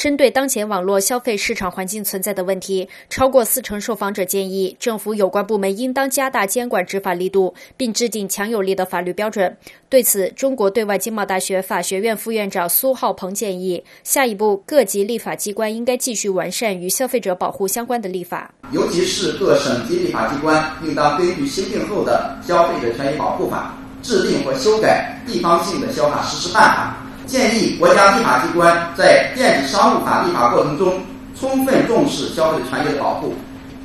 [0.00, 9.54] 针对当前网络消费市场环境存在的问题，超过四成受访者建议政府有关部门应当加大监管执法力度，并制定强有力的法律标准。
[9.90, 26.96] 对此，中国对外经贸大学法学院副院长苏浩鹏建议，下一步各级立法机关应该继续完善与消费者保护相关的立法，尤其是各省级立法机关应当根据新定后的《消费者权益保护法》，制定和修改地方性的消法实施办法。
[27.30, 31.00] 建议国家立法机关在电子商务法立法过程中，
[31.38, 33.32] 充分重视消费者权益的保护，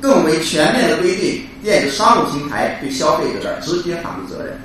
[0.00, 4.58] 更为全面的规定电子商务平台对消费者的直接法律责任。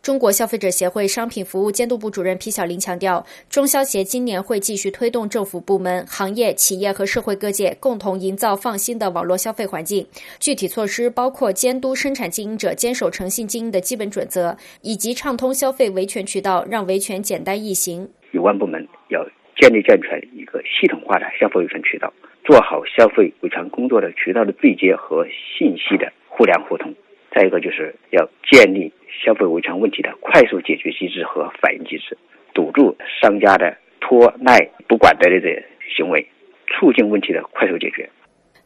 [0.00, 10.04] 中国消费者协会商品服务监督部主任皮小林强调，中消协今年会继续推动政府部门、行业、企业和社会各界共同营造放心的网络消费环境。
[10.40, 18.08] 具体措施包括监督生产经营者坚守诚信经营的基本准则，以及畅通消费维权渠道，让维权简单易行。
[18.32, 19.24] 有关部门要
[19.56, 22.12] 建立健全一个系统化的消费维权渠道，
[22.44, 26.92] 做好消费维权工作的渠道的对接和信息的互联互通。
[27.34, 28.92] 再一个就是要建立
[29.24, 32.16] 消费维权问题的快速解决机制和反应机制，
[32.52, 35.64] 堵住商家的拖赖不管的这些
[35.96, 36.26] 行为，
[36.66, 38.08] 促进问题的快速解决。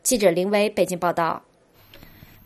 [0.03, 1.43] 记者林威北京报道。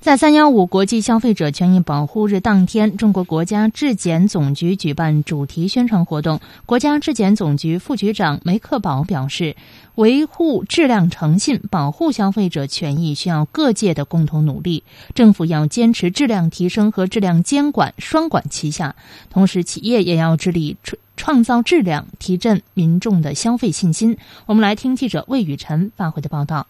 [0.01, 6.41] 在三幺五国际消费者权益保护日当天，中国国家质检总局举办主题宣传活动。
[6.65, 9.57] 国家质检总局副局长梅克宝表示，
[9.97, 14.85] 维护质量诚信、保护消费者权益需要各界的共同努力。
[15.15, 18.97] 政府要坚持质量提升和质量监管双管齐下，
[19.29, 24.17] 同时企业也要致力创创造质量，提振民众的消费信心。
[24.47, 26.67] 我们来听记者魏雨辰发回的报道。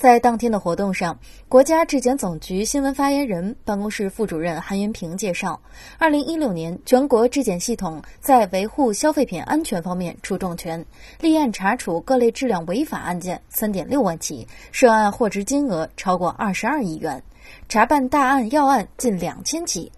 [0.00, 5.60] 在当天的活动上，国家质检总局新闻发言人、办公室副主任韩云平介绍，
[5.98, 10.82] 二零一六年全国质检系统在维护消费品安全方面出重拳，
[11.20, 17.22] 立案查处各类质量违法案件三点六万起，涉案货值金额超过二十二亿元，
[17.68, 19.92] 查办大案要案近两千起。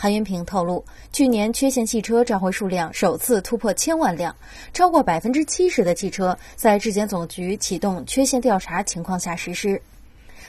[0.00, 4.32] 韩云平透露，去年缺陷汽车召回数量首次突破千万辆，
[4.72, 9.82] 超过百分之七十的汽车在质检总局启动缺陷调查情况下实施。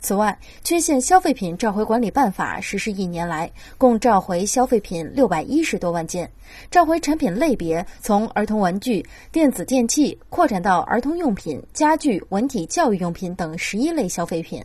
[0.01, 6.29] 此外，缺陷消费品召回管理办法实施一年来，共召回消费品六百一十多万件，
[6.69, 14.63] 召回产品类别从儿童玩具、电子电器扩展到儿童用品、家具、文体教育用品等十一类消费品。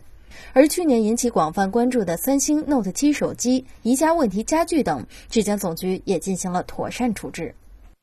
[0.53, 7.53] 而去年引起广泛关注的三星 Note 七手机、宜家问题家具等，质检总局也进行了妥善处置，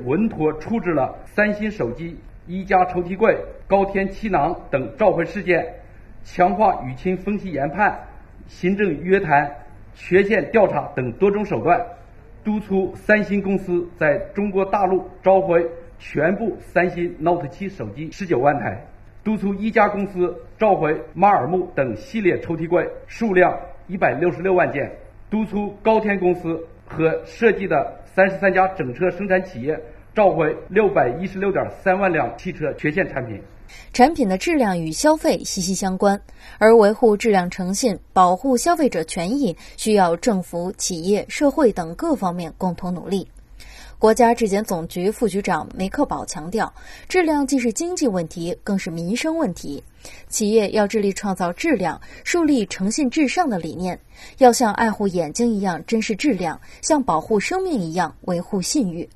[0.05, 2.17] 稳妥处置了三星手机、
[2.47, 5.75] 宜家抽屉柜、高天气囊等召回事件。
[6.25, 7.99] 强化舆情分析研判、
[8.47, 9.53] 行政约谈、
[9.97, 11.85] 缺陷调查等多种手段，
[12.45, 15.69] 督促三星公司在中国大陆召回
[15.99, 18.87] 全部三星 Note 7手机十九万台，
[19.25, 23.57] 督促一家公司召回马尔木等系列抽屉柜数量
[23.87, 24.91] 一百六十六万件，
[25.31, 29.81] 督促高天公司和设计的三十三家整车生产企业
[30.13, 33.41] 召回六百一十六点三万辆汽车缺陷产品。
[33.93, 36.21] 产品的质量与消费息息相关，
[36.59, 43.29] 而维护质量诚信、保护消费者权益，需要政府、企业、社会等各方面共同努力。
[44.03, 46.75] 国家质检总局副局长梅克宝强调，
[47.09, 49.81] 质量既是经济问题，更是民生问题。
[50.29, 53.97] 企业要致力创造质量，树立诚信至上的理念，
[54.39, 59.09] 要像爱护眼睛一样珍视质量，像保护生命一样维护信誉，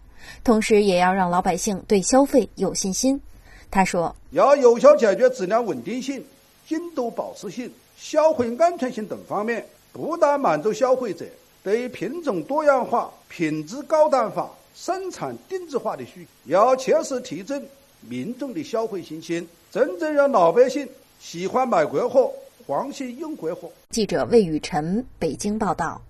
[0.45, 3.20] 同时也要让老百姓对消费有信心。
[3.68, 6.24] 他说：“要有效解决质量稳定性、
[6.68, 7.68] 精度保持性、
[7.99, 11.24] 消费安全性等方面，不但满足消费者
[11.64, 17.66] 对品种多样化、品质高端化、生产定制化的需，要切实提振
[18.03, 20.87] 民众的消费信心，真正让老百姓
[21.18, 22.31] 喜欢买国货、
[22.66, 26.01] 放心用国货。”记者魏雨辰北京报道。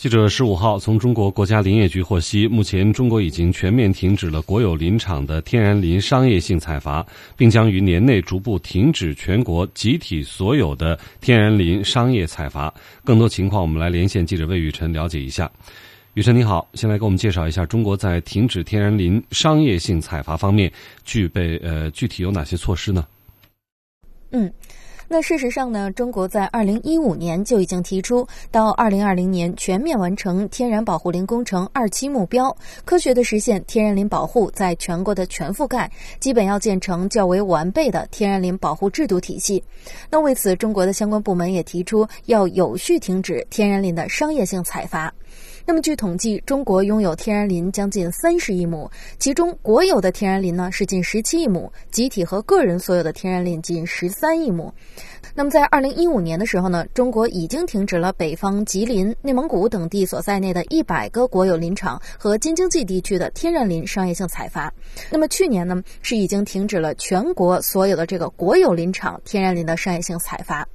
[0.00, 12.72] 记者十五号从中国国家林业局获悉，目前中国已经全面停止了国有林场的天然林商业性采伐，并将于年内逐步停止全国集体所有的天然林商业采伐。
[13.04, 15.50] 更多情况，我们来连线记者魏雨辰了解一下。
[16.14, 20.72] 雨辰你好，先来给我们介绍一下中国在停止天然林商业性采伐方面
[21.04, 23.06] 具备呃具体有哪些措施呢？
[24.30, 24.50] 嗯。
[25.12, 35.90] 那事实上呢，中国在二零一五年就已经提出，到二零二零年全面完成天然保护林工程二期目标，科学的实现天然林保护在全国的全覆盖，
[36.20, 39.60] 基本要建成较为完备的天然林保护制度体系。
[40.08, 45.12] 那为此，中国的相关部门也提出要有序停止天然林的商业性采伐。
[45.70, 48.90] 那么，据统计，中国拥有天然林将近三十亿亩，
[49.20, 54.74] 其中国有的天然林呢是近十七亿亩，集体和个人所有的天然林近十三亿亩。
[55.32, 64.74] 那么，在二零一五年的时候呢，中国已经停止了北方吉林、内蒙古等地所在内的一百个国有林场和京津冀地区的天然林商业性采伐。
[65.08, 70.66] 那么去年呢，是已经停止了全国所有的这个国有林场天然林的商业性采伐。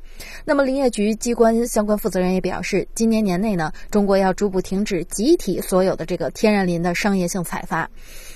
[0.43, 7.89] 那么，林业局机关相关负责人也表示，今年年内呢，中国要逐步停止集体所有的这个天然林的商业性采伐。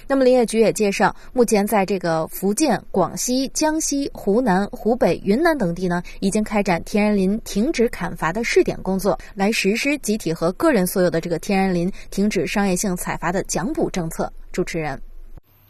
[0.07, 14.31] 那么，林业局也介绍，目前在这个福建、广西、江西、湖南、湖北、云南等地呢，已经开展天然林停止砍伐的试点工作，来实施集体和个人所有的这个天然林停止商业性采伐的奖补政策。
[14.51, 14.99] 主持人。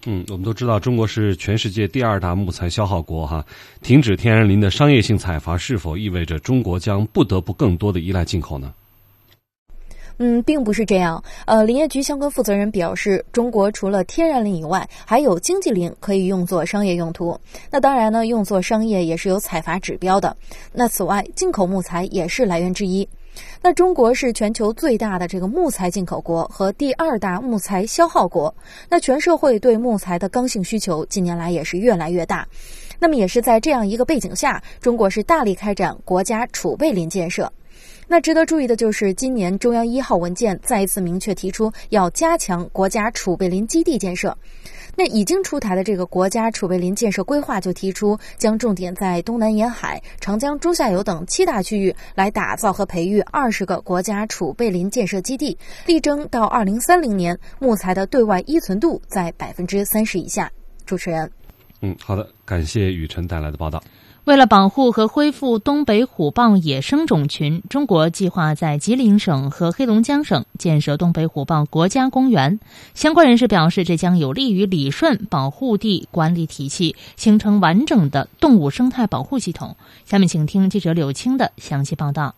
[0.06, 3.46] 嗯，我们都知道中国是全世界第二大木材消耗国哈，
[3.82, 8.74] 停止天然林的商业性采伐是否意味着中国将不得不更多的依赖进口呢？
[10.22, 11.24] 嗯，并不是这样。
[11.46, 17.40] 呃，林业局相关负责人表示，中国除了天然林以外，还有经济林可以用作商业用途。
[17.72, 20.36] 那当然呢，用作商业也是有采伐指标的。
[20.74, 23.08] 那此外，进口木材也是来源之一。
[23.62, 28.54] 那中国是全球最大的这个木材进口国和第二大木材消耗国。
[28.90, 32.48] 那全社会对木材的刚性需求近年来也是越来越大。
[33.00, 37.52] 那么也是在这样一个背景下，中国是大力开展国家储备林建设。
[38.12, 44.36] 那值得注意的就是，今年中央一号文件再一次明确提出要加强国家储备林基地建设。
[44.96, 55.56] 那已经出台的这个国家储备林建设规划就提出，将重点在东南沿海、长江中下游等七大区域来打造和培育二十个国家储备林建设基地，
[55.86, 60.52] 力争到二零三零年木材的对外依存度在百分之三十以下。
[60.84, 61.32] 主持人，
[61.82, 63.82] 嗯，好的，感谢雨辰带来的报道。
[64.30, 72.60] 为了保护和恢复东北虎豹野生种群，中国计划在吉林省和黑龙江省建设东北虎豹国家公园。
[72.94, 79.76] 相关人士表示，这将有利于理顺保护地管理体系，形成完整的动物生态保护系统。
[80.06, 82.36] 下面，请听记者柳青的详细报道。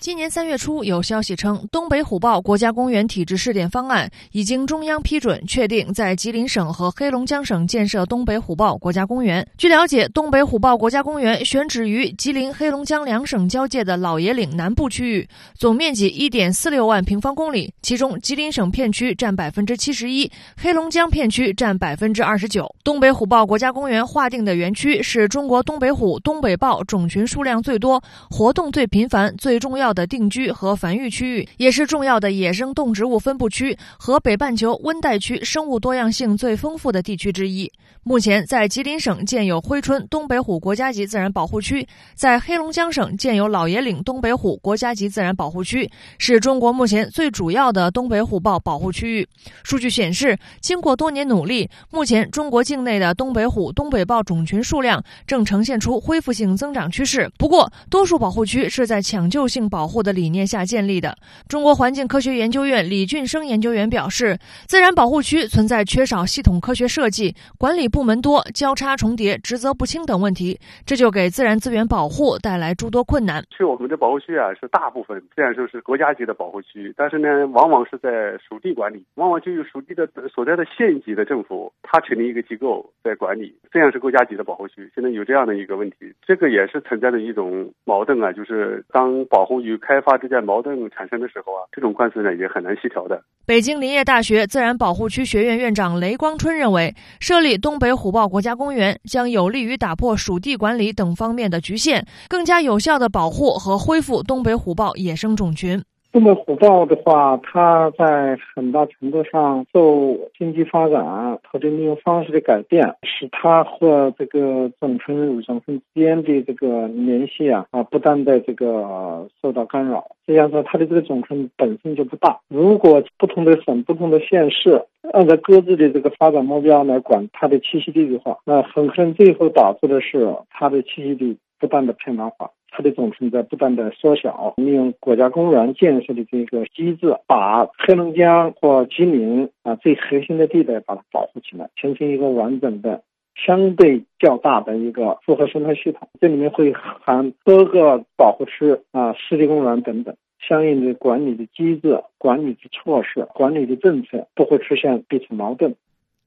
[0.00, 9.46] 今年三月初，有消息称，东北虎豹国家公园体制试点方案已经中央批准，确定在吉林省和黑龙江省建设东北虎豹国家公园。
[9.58, 22.74] 据了解，东北虎豹国家公园选址于吉林、黑龙江两省交界的老爷岭南部区域，总面积一点四六万平方公里，其中吉林省片区占百分之七十一，黑龙江片区占百分之二十九。
[22.82, 29.89] 东北虎豹国家公园划定的园区是中国东北虎、东北豹种群数量最多、活动最频繁、最重要。
[29.92, 37.70] 的定居和繁育区域，也是重要的野生动植物分布区和北半球温带区生物多样性最丰富的地区之一。
[38.02, 49.28] 目前，在吉林省建有珲春东北虎国家级自然保护区，在黑龙江省建有老爷岭东北虎国家级自然保护区，是中国目前最主要的东北虎豹保护区域。
[49.62, 57.30] 数据显示，经过多年努力，目前中国境内的东北虎、东北豹种群数量正呈现出恢复性增长趋势。
[57.36, 61.16] 不过，多数保护区是在抢救性保保护的理念下建立的。
[61.48, 67.90] 中国环境科学研究院李俊生研究员表示，自然保护区存在缺少系统科学设计、管理。
[67.90, 70.56] 部门多、交叉重叠、职责不清等问题，
[70.86, 73.42] 这就给自然资源保护带来诸多困难。
[73.50, 93.22] 其实我们的保护区啊，是大部分虽然说是国家级的保护区，但是呢，往往是在属地管理，往往就有属地的所在的县级的政府，他成立一个机构在管理，虽然是国家级的保护区，现在有这样的一个问题，这个也是存在的一种矛盾啊，就是当保护与开发之间矛盾产生的时候啊，这种官司呢也很难协调的。
[93.46, 105.82] 北京林业大学自然保护区学院院长雷光春认为，设立东北虎豹国家公园将有利于打破属地管理等方面的局限，更加有效的保护和恢复东北虎豹野生种群。
[106.12, 120.04] 东北虎豹的话，它在很大程度上受经济发展、土地利用方式的改变，使它和这个种群与种群之间的这个联系啊啊，不断的这个受到干扰。
[120.26, 122.40] 这样说，它的这个种群本身就不大。
[122.48, 132.50] 如果不同的省、不同的县市按照各自的这个发展目标来管它的栖息地的话，那很可能最后导致的是它的栖息地不断的偏南化。
[132.70, 143.02] 它的总群在不断的缩小，利用国家公园建设的这个机制，把黑龙江或吉林啊最核心的地带把它保护起来，形成一个完整的、
[143.34, 146.08] 相对较大的一个复合生态系统。
[146.20, 155.74] 这里面会含多个保护区啊、湿地公园等等，相应的管理的机制、管理的措施、管理的政策，不会出现彼此矛盾。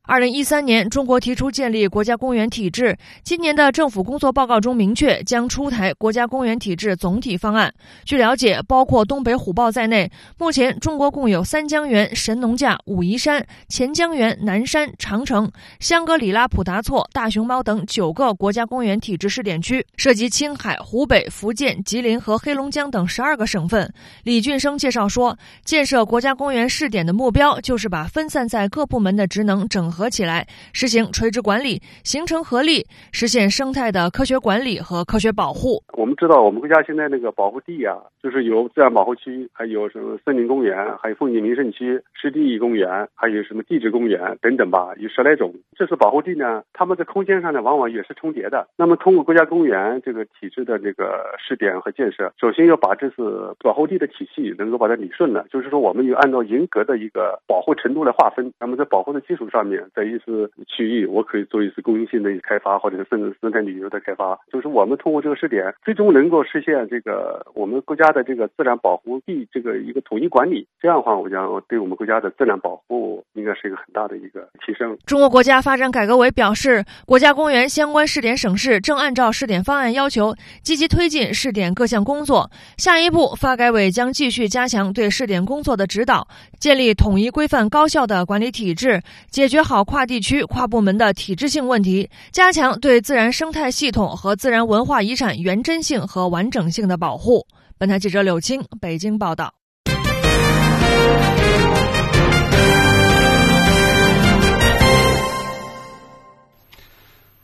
[0.05, 2.97] 二零一三年，中国提出建立国家公园体制。
[3.23, 7.73] 今年的政府工作报告中明确，将出台国家公园体制总体方案。
[8.03, 15.49] 据了解，包括东北虎豹在内，目前中国共有三江源、神农架、武夷山、钱江源、南山、长城、
[15.79, 23.89] 香格里拉、普达措、大熊猫等九个国家公园体制试点区，涉及青海、湖北、福建、吉林和黑龙江等十二个省份。
[24.23, 29.92] 李俊生介绍说，建设国家公园试点的目标就是把分散在各部门的职能整。
[29.93, 35.83] 合起来，实行垂直管理，形成合力，实现生态的科学管理和科学保护。
[35.93, 45.53] 我们知道，我们国家现在那个保护地啊，就是有自然保护区，还有什么森林公园，还有风景名胜区、湿地公园，还有什么地质公园等等吧，有十来种。
[45.77, 48.67] 这次保护地呢，它们在空间上呢，往往也是重叠的。
[48.75, 58.51] 那么，通过国家公园这个体制的这个试点和建设，首先要把这次保护地的体系能够把它理顺了，就是说，我们有按照严格的一个保护程度来划分。
[58.59, 59.82] 那么，在保护的基础上面。
[59.95, 64.39] 在一次区域，我可以做一次公益性的一个开发，或者是甚至生态旅游的开发。
[64.51, 70.67] 就是我们通过这个试点，最终能够实现这个我们国家的这个自然保护地这个一个统一管理。
[70.81, 74.97] 这样的话，我讲对我们国家的自然保护应该是一个很大的一个提升。
[75.05, 82.49] 中国国家发展改革委表示，国家公园相关试点省市正按照试点方案要求，积极推进试点各项工作。
[82.77, 86.27] 下一步，发改委将继续加强对试点工作的指导，
[86.59, 89.72] 建立统一、规范、高效的管理体制，解决好。
[89.74, 97.43] 好跨地区、跨部门的体制性问题，加强对自然生态系统和自然文化遗产原真性和完整性的保护。
[97.80, 99.51] 本台记者柳青北京报道。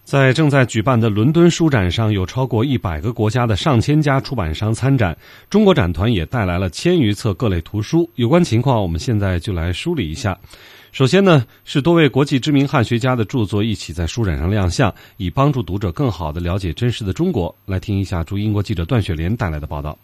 [0.03, 5.17] 在正在举办的伦敦书展上，有超过一百个国家的上千家出版商参展。
[5.49, 8.07] 中国展团也带来了千余册各类图书。
[8.13, 10.37] 有关情况，我们现在就来梳理一下。
[10.91, 17.55] 首先呢，是多位国际知名汉学家的著作一起在书展上亮相，以帮助读者更好的了解真实的中国。
[17.65, 19.97] 来听一下驻英国记者段雪莲带来的报道。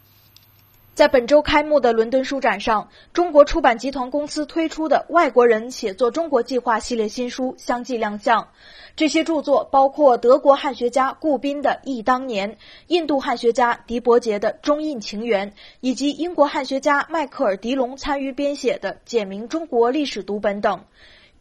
[0.95, 8.47] 在本周开幕的伦敦书展上，中国出版集团公司推出的《外国人写作中国计划》系列新书相继亮相。
[8.95, 12.53] 这些著作包括德国汉学家顾彬的《忆当年》，
[12.87, 20.85] 印度汉学家迪伯杰的《中印情缘》，以及英国汉学家迈克尔·迪龙参与编写的《简明中国历史读本》等。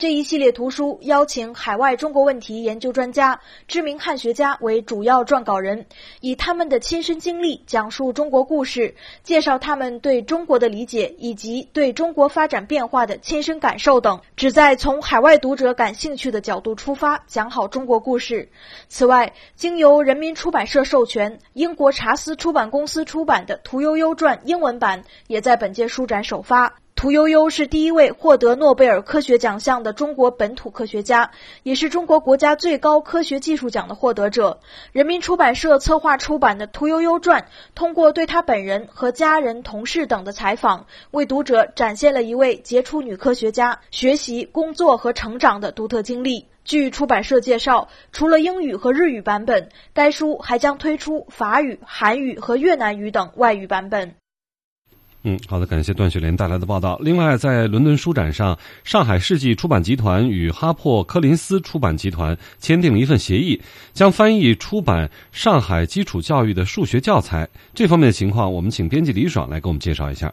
[0.05, 5.87] 这一系列图书邀请海外中国问题研究专家、知名汉学家为主要撰稿人，
[6.21, 18.51] 以他们的亲身经历讲述中国故事，介绍他们对中国的理解以及对中国发展变化的亲身感受等，旨在从海外读者感兴趣的角度出发，讲好中国故事。
[18.89, 26.75] 此外，经由人民出版社授权，英国查斯出版公司出版的《屠呦呦传》英文版也在本届书展首发。
[26.97, 31.33] 屠呦呦是第一位获得诺贝尔科学奖项的中国本土科学家，
[31.63, 34.61] 也是中国国家最高科学技术奖的获得者。
[34.93, 37.43] 人民出版社策划出版的《屠呦呦传》，
[37.75, 46.47] 通过对她本人和家人、同事等的采访，为读者展现了一位杰出女科学家学习、工作和成长的独特经历。
[46.65, 54.15] 据出版社介绍，除了英语和日语版本，该书还将推出法语、韩语和越南语等外语版本。
[55.27, 56.99] 嗯，好的，感谢段雪莲带来的报道。
[57.01, 63.59] 另外，在伦敦书展上，上海世纪出版集团与哈珀柯林斯出版集团签订了一份协议，
[63.95, 67.49] 将翻译出版上海基础教育的数学教材。
[67.73, 70.31] 这方面的情况，我们请编辑李爽来给我们介绍一下。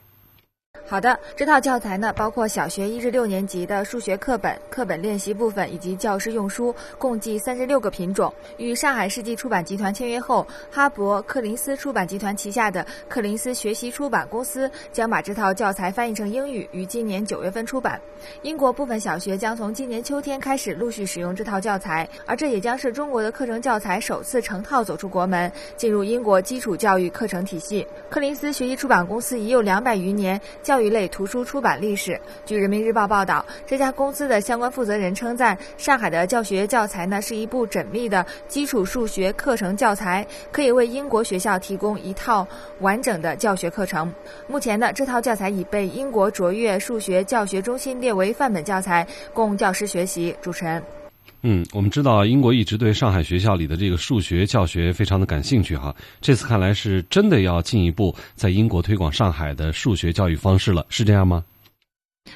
[0.88, 8.34] 好的，这套教材呢，包括小学一至六年级的数学课本、课本练习部分以及教师用书，共计三十六个品种。
[8.58, 18.02] 与上海世纪出版集团签约后，哈勃柯林斯出版集团旗下的柯林斯学习出版公司将把这套教材翻译成英语，于今年九月份出版。
[18.42, 27.88] 英国部分小学将从今年秋天开始陆续使用这套教材，而这也将是中国的课程教材首次成套走出国门，进入英国基础教育课程体系。
[28.10, 32.20] 柯林斯学习出版公司已有两百余年教一类图书出版历史。
[32.46, 42.48] 据人民日报报道，这家公司的相关负责人称赞上海的教学教材呢是一部缜密的基础数学课程教材，可以为英国学校提供一套
[42.80, 44.14] 完整的教学课程。
[44.48, 50.36] 目前呢，这套教材已被英国卓越数学教学中心列为范本教材，供教师学习。
[50.42, 51.01] 主持人。
[51.44, 55.96] 嗯，我们知道英国一直对上海学校里的这个数学教学非常的感兴趣哈。
[56.20, 61.44] 这次看来是真的要进一步在英国推广上海的数学教育方式了，是这样吗？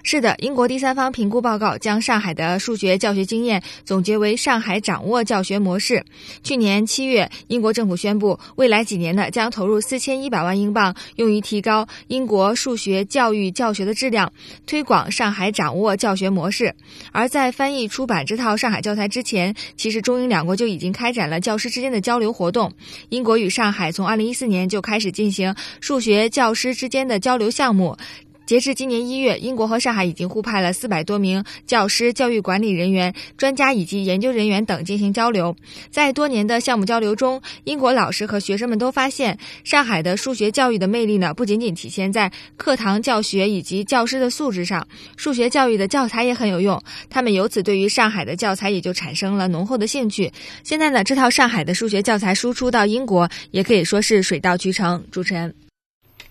[0.08, 6.06] 是的，英国第三方评估报告将上海的数学教学经验总结为“上海掌握教学模式”。
[6.44, 14.32] 去年七月，英国政府宣布，未来几年呢将投入四千一百万英镑，用于提高英国数学教育教学的质量，
[14.68, 16.76] 推广上海掌握教学模式。
[17.12, 22.72] 而在翻译出版这套上海教材之前，其实中英两国就已经开展了教师之间的交流活动。
[23.10, 27.98] 英国与上海从二零一四年就开始进行数学教师之间的交流项目。
[28.46, 35.56] 截至今年一月，英国和上海已经互派了四百多名教师、教育管理人员、专家以及研究人员等进行交流。
[35.90, 44.88] 在多年的项目交流中，英国老师和学生们都发现，上海的数学教育的魅力呢，不仅仅体现在课堂教学以及教师的素质上，
[45.18, 46.80] 数学教育的教材也很有用。
[47.10, 50.32] 他们由此对于上海的教材也就产生了浓厚的兴趣。
[50.64, 55.04] 现在呢，这套上海的数学教材输出到英国，也可以说是水到渠成。
[55.10, 55.54] 主持人，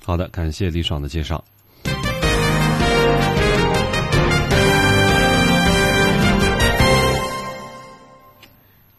[0.03, 1.45] 好的，感谢李爽的介绍。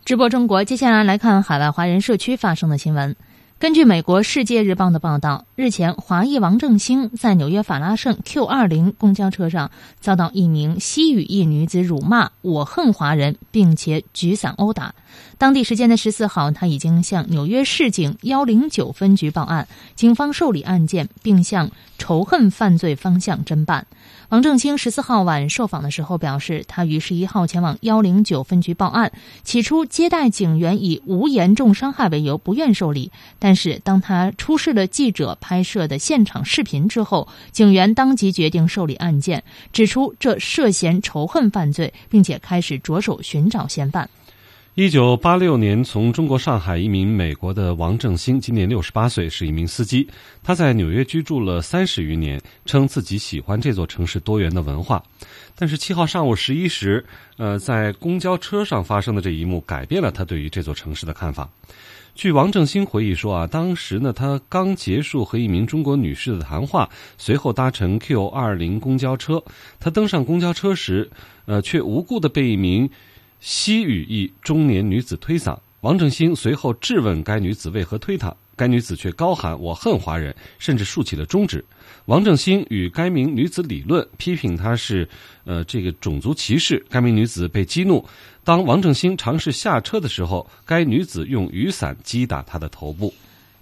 [0.06, 3.16] 直播中国，接下来来看海外华人社区发生的新闻。
[3.58, 14.93] 根据美国《世界日报》的报道，日前华裔王正兴在纽约法拉盛 Q 二零公交车上遭到一名西语裔女子辱骂“我恨华人”，并且举伞殴打。
[15.39, 23.88] 当地时间的十四号，他已经向纽约市警幺零九分局报案，警方受理案件，并向仇恨犯罪方向侦办。
[24.30, 29.12] 王正清十四号晚受访的时候表示，他于十一号前往幺零九分局报案。
[29.43, 44.10] 起初，接待警员以无严重伤害为由不愿受理，但是当他出示了记者拍摄的现场视频之后，警员当即决定受理案件，指出这涉嫌仇恨犯罪，并且开始着手寻找嫌犯。
[44.76, 50.10] 一九八六年从中国上海移民美国的王正兴，今年六十八岁，是一名司机。
[50.44, 55.02] 他在纽约居住了三十余年，称自己喜欢这座城市多元的文化。
[55.56, 57.06] 但是七号上午十一时，
[57.38, 61.50] 呃，在公交车上发生的这一幕，改变了他对于这座城市的看法。
[62.14, 69.42] 据王正兴回忆说啊，当时呢，他刚结束和一名中国女士的谈话，随后搭乘 Q 二零公交车。
[69.80, 71.12] 他登上公交车时，
[71.46, 72.90] 呃，却无故的被一名。
[73.40, 81.64] 西语一中年女子推搡，王正兴随后质问该女子为何推他，该女子却高喊“我恨华人”，甚至竖起了中指。
[82.06, 85.08] 王正兴与该名女子理论，批评她是
[85.44, 86.84] 呃这个种族歧视。
[86.90, 88.04] 该名女子被激怒，
[88.44, 93.14] 当王正兴尝试下车的时候，该女子用雨伞击打他的头部。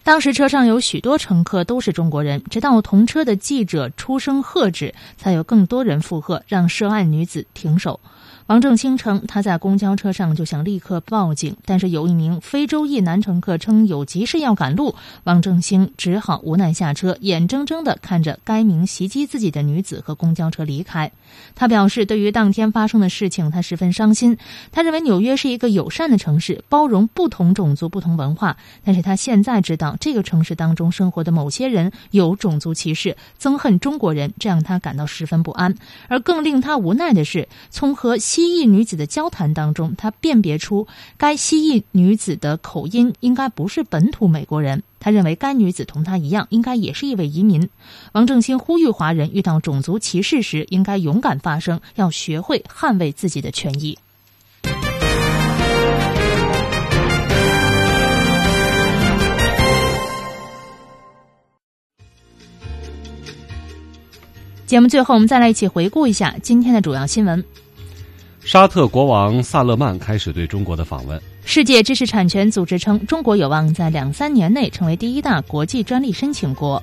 [0.06, 8.00] 当时车上有许多乘客都是中国人，直到同车的记者出声喝止，才有更多人附和，让涉案女子停手。
[8.48, 21.10] 王正兴称，他在公交车上就想立刻报警，但是有一名非洲裔男乘客称有急事要赶路，王正兴只好无奈下车，眼睁睁地看着该名袭击自己的女子和公交车离开。
[21.56, 24.38] 他表示，对于当天发生的事情，他十分伤心。
[24.72, 28.58] 他认为纽约是一个友善的城市，包容不同种族、不同文化。
[28.84, 35.74] 但是他现在知道，这个城市当中生活的某些人有种族歧视，憎恨中国人，这让他感到十分不安。
[36.10, 44.82] 而更令他无奈的是，从和蜥蜴女子的交谈当中，他辨别出该蜥蜴女子的口音应该不是本土美国人。
[45.00, 47.70] 他认为该女子同他一样，应该也是一位移民。
[48.14, 54.00] 王正兴呼吁华人遇到种族歧视时，应该勇敢发声，要学会捍卫自己的权益。
[64.66, 67.46] 节目最后，我们再来一起回顾一下今天的主要新闻。
[68.46, 71.20] 沙特国王萨勒曼开始对中国的访问。
[71.46, 76.82] 世界知识产权组织称，中国有望在两三年内成为第一大国际专利申请国。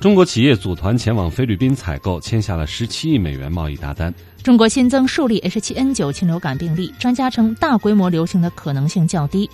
[0.00, 4.12] 中国企业组团前往菲律宾采购，签下了十七亿美元贸易大单。
[4.42, 9.48] 中国新增数例 H7N9 禽流感病例，专家称大规模流行的可能性较低。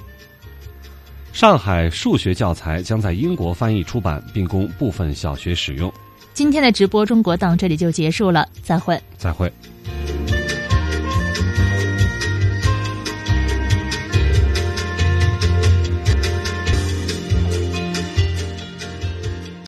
[1.32, 5.92] 上海数学教材将在英国翻译出版，并供部分小学使用。
[6.34, 9.52] 今天的直播中国到这里就结束了，再会，再会。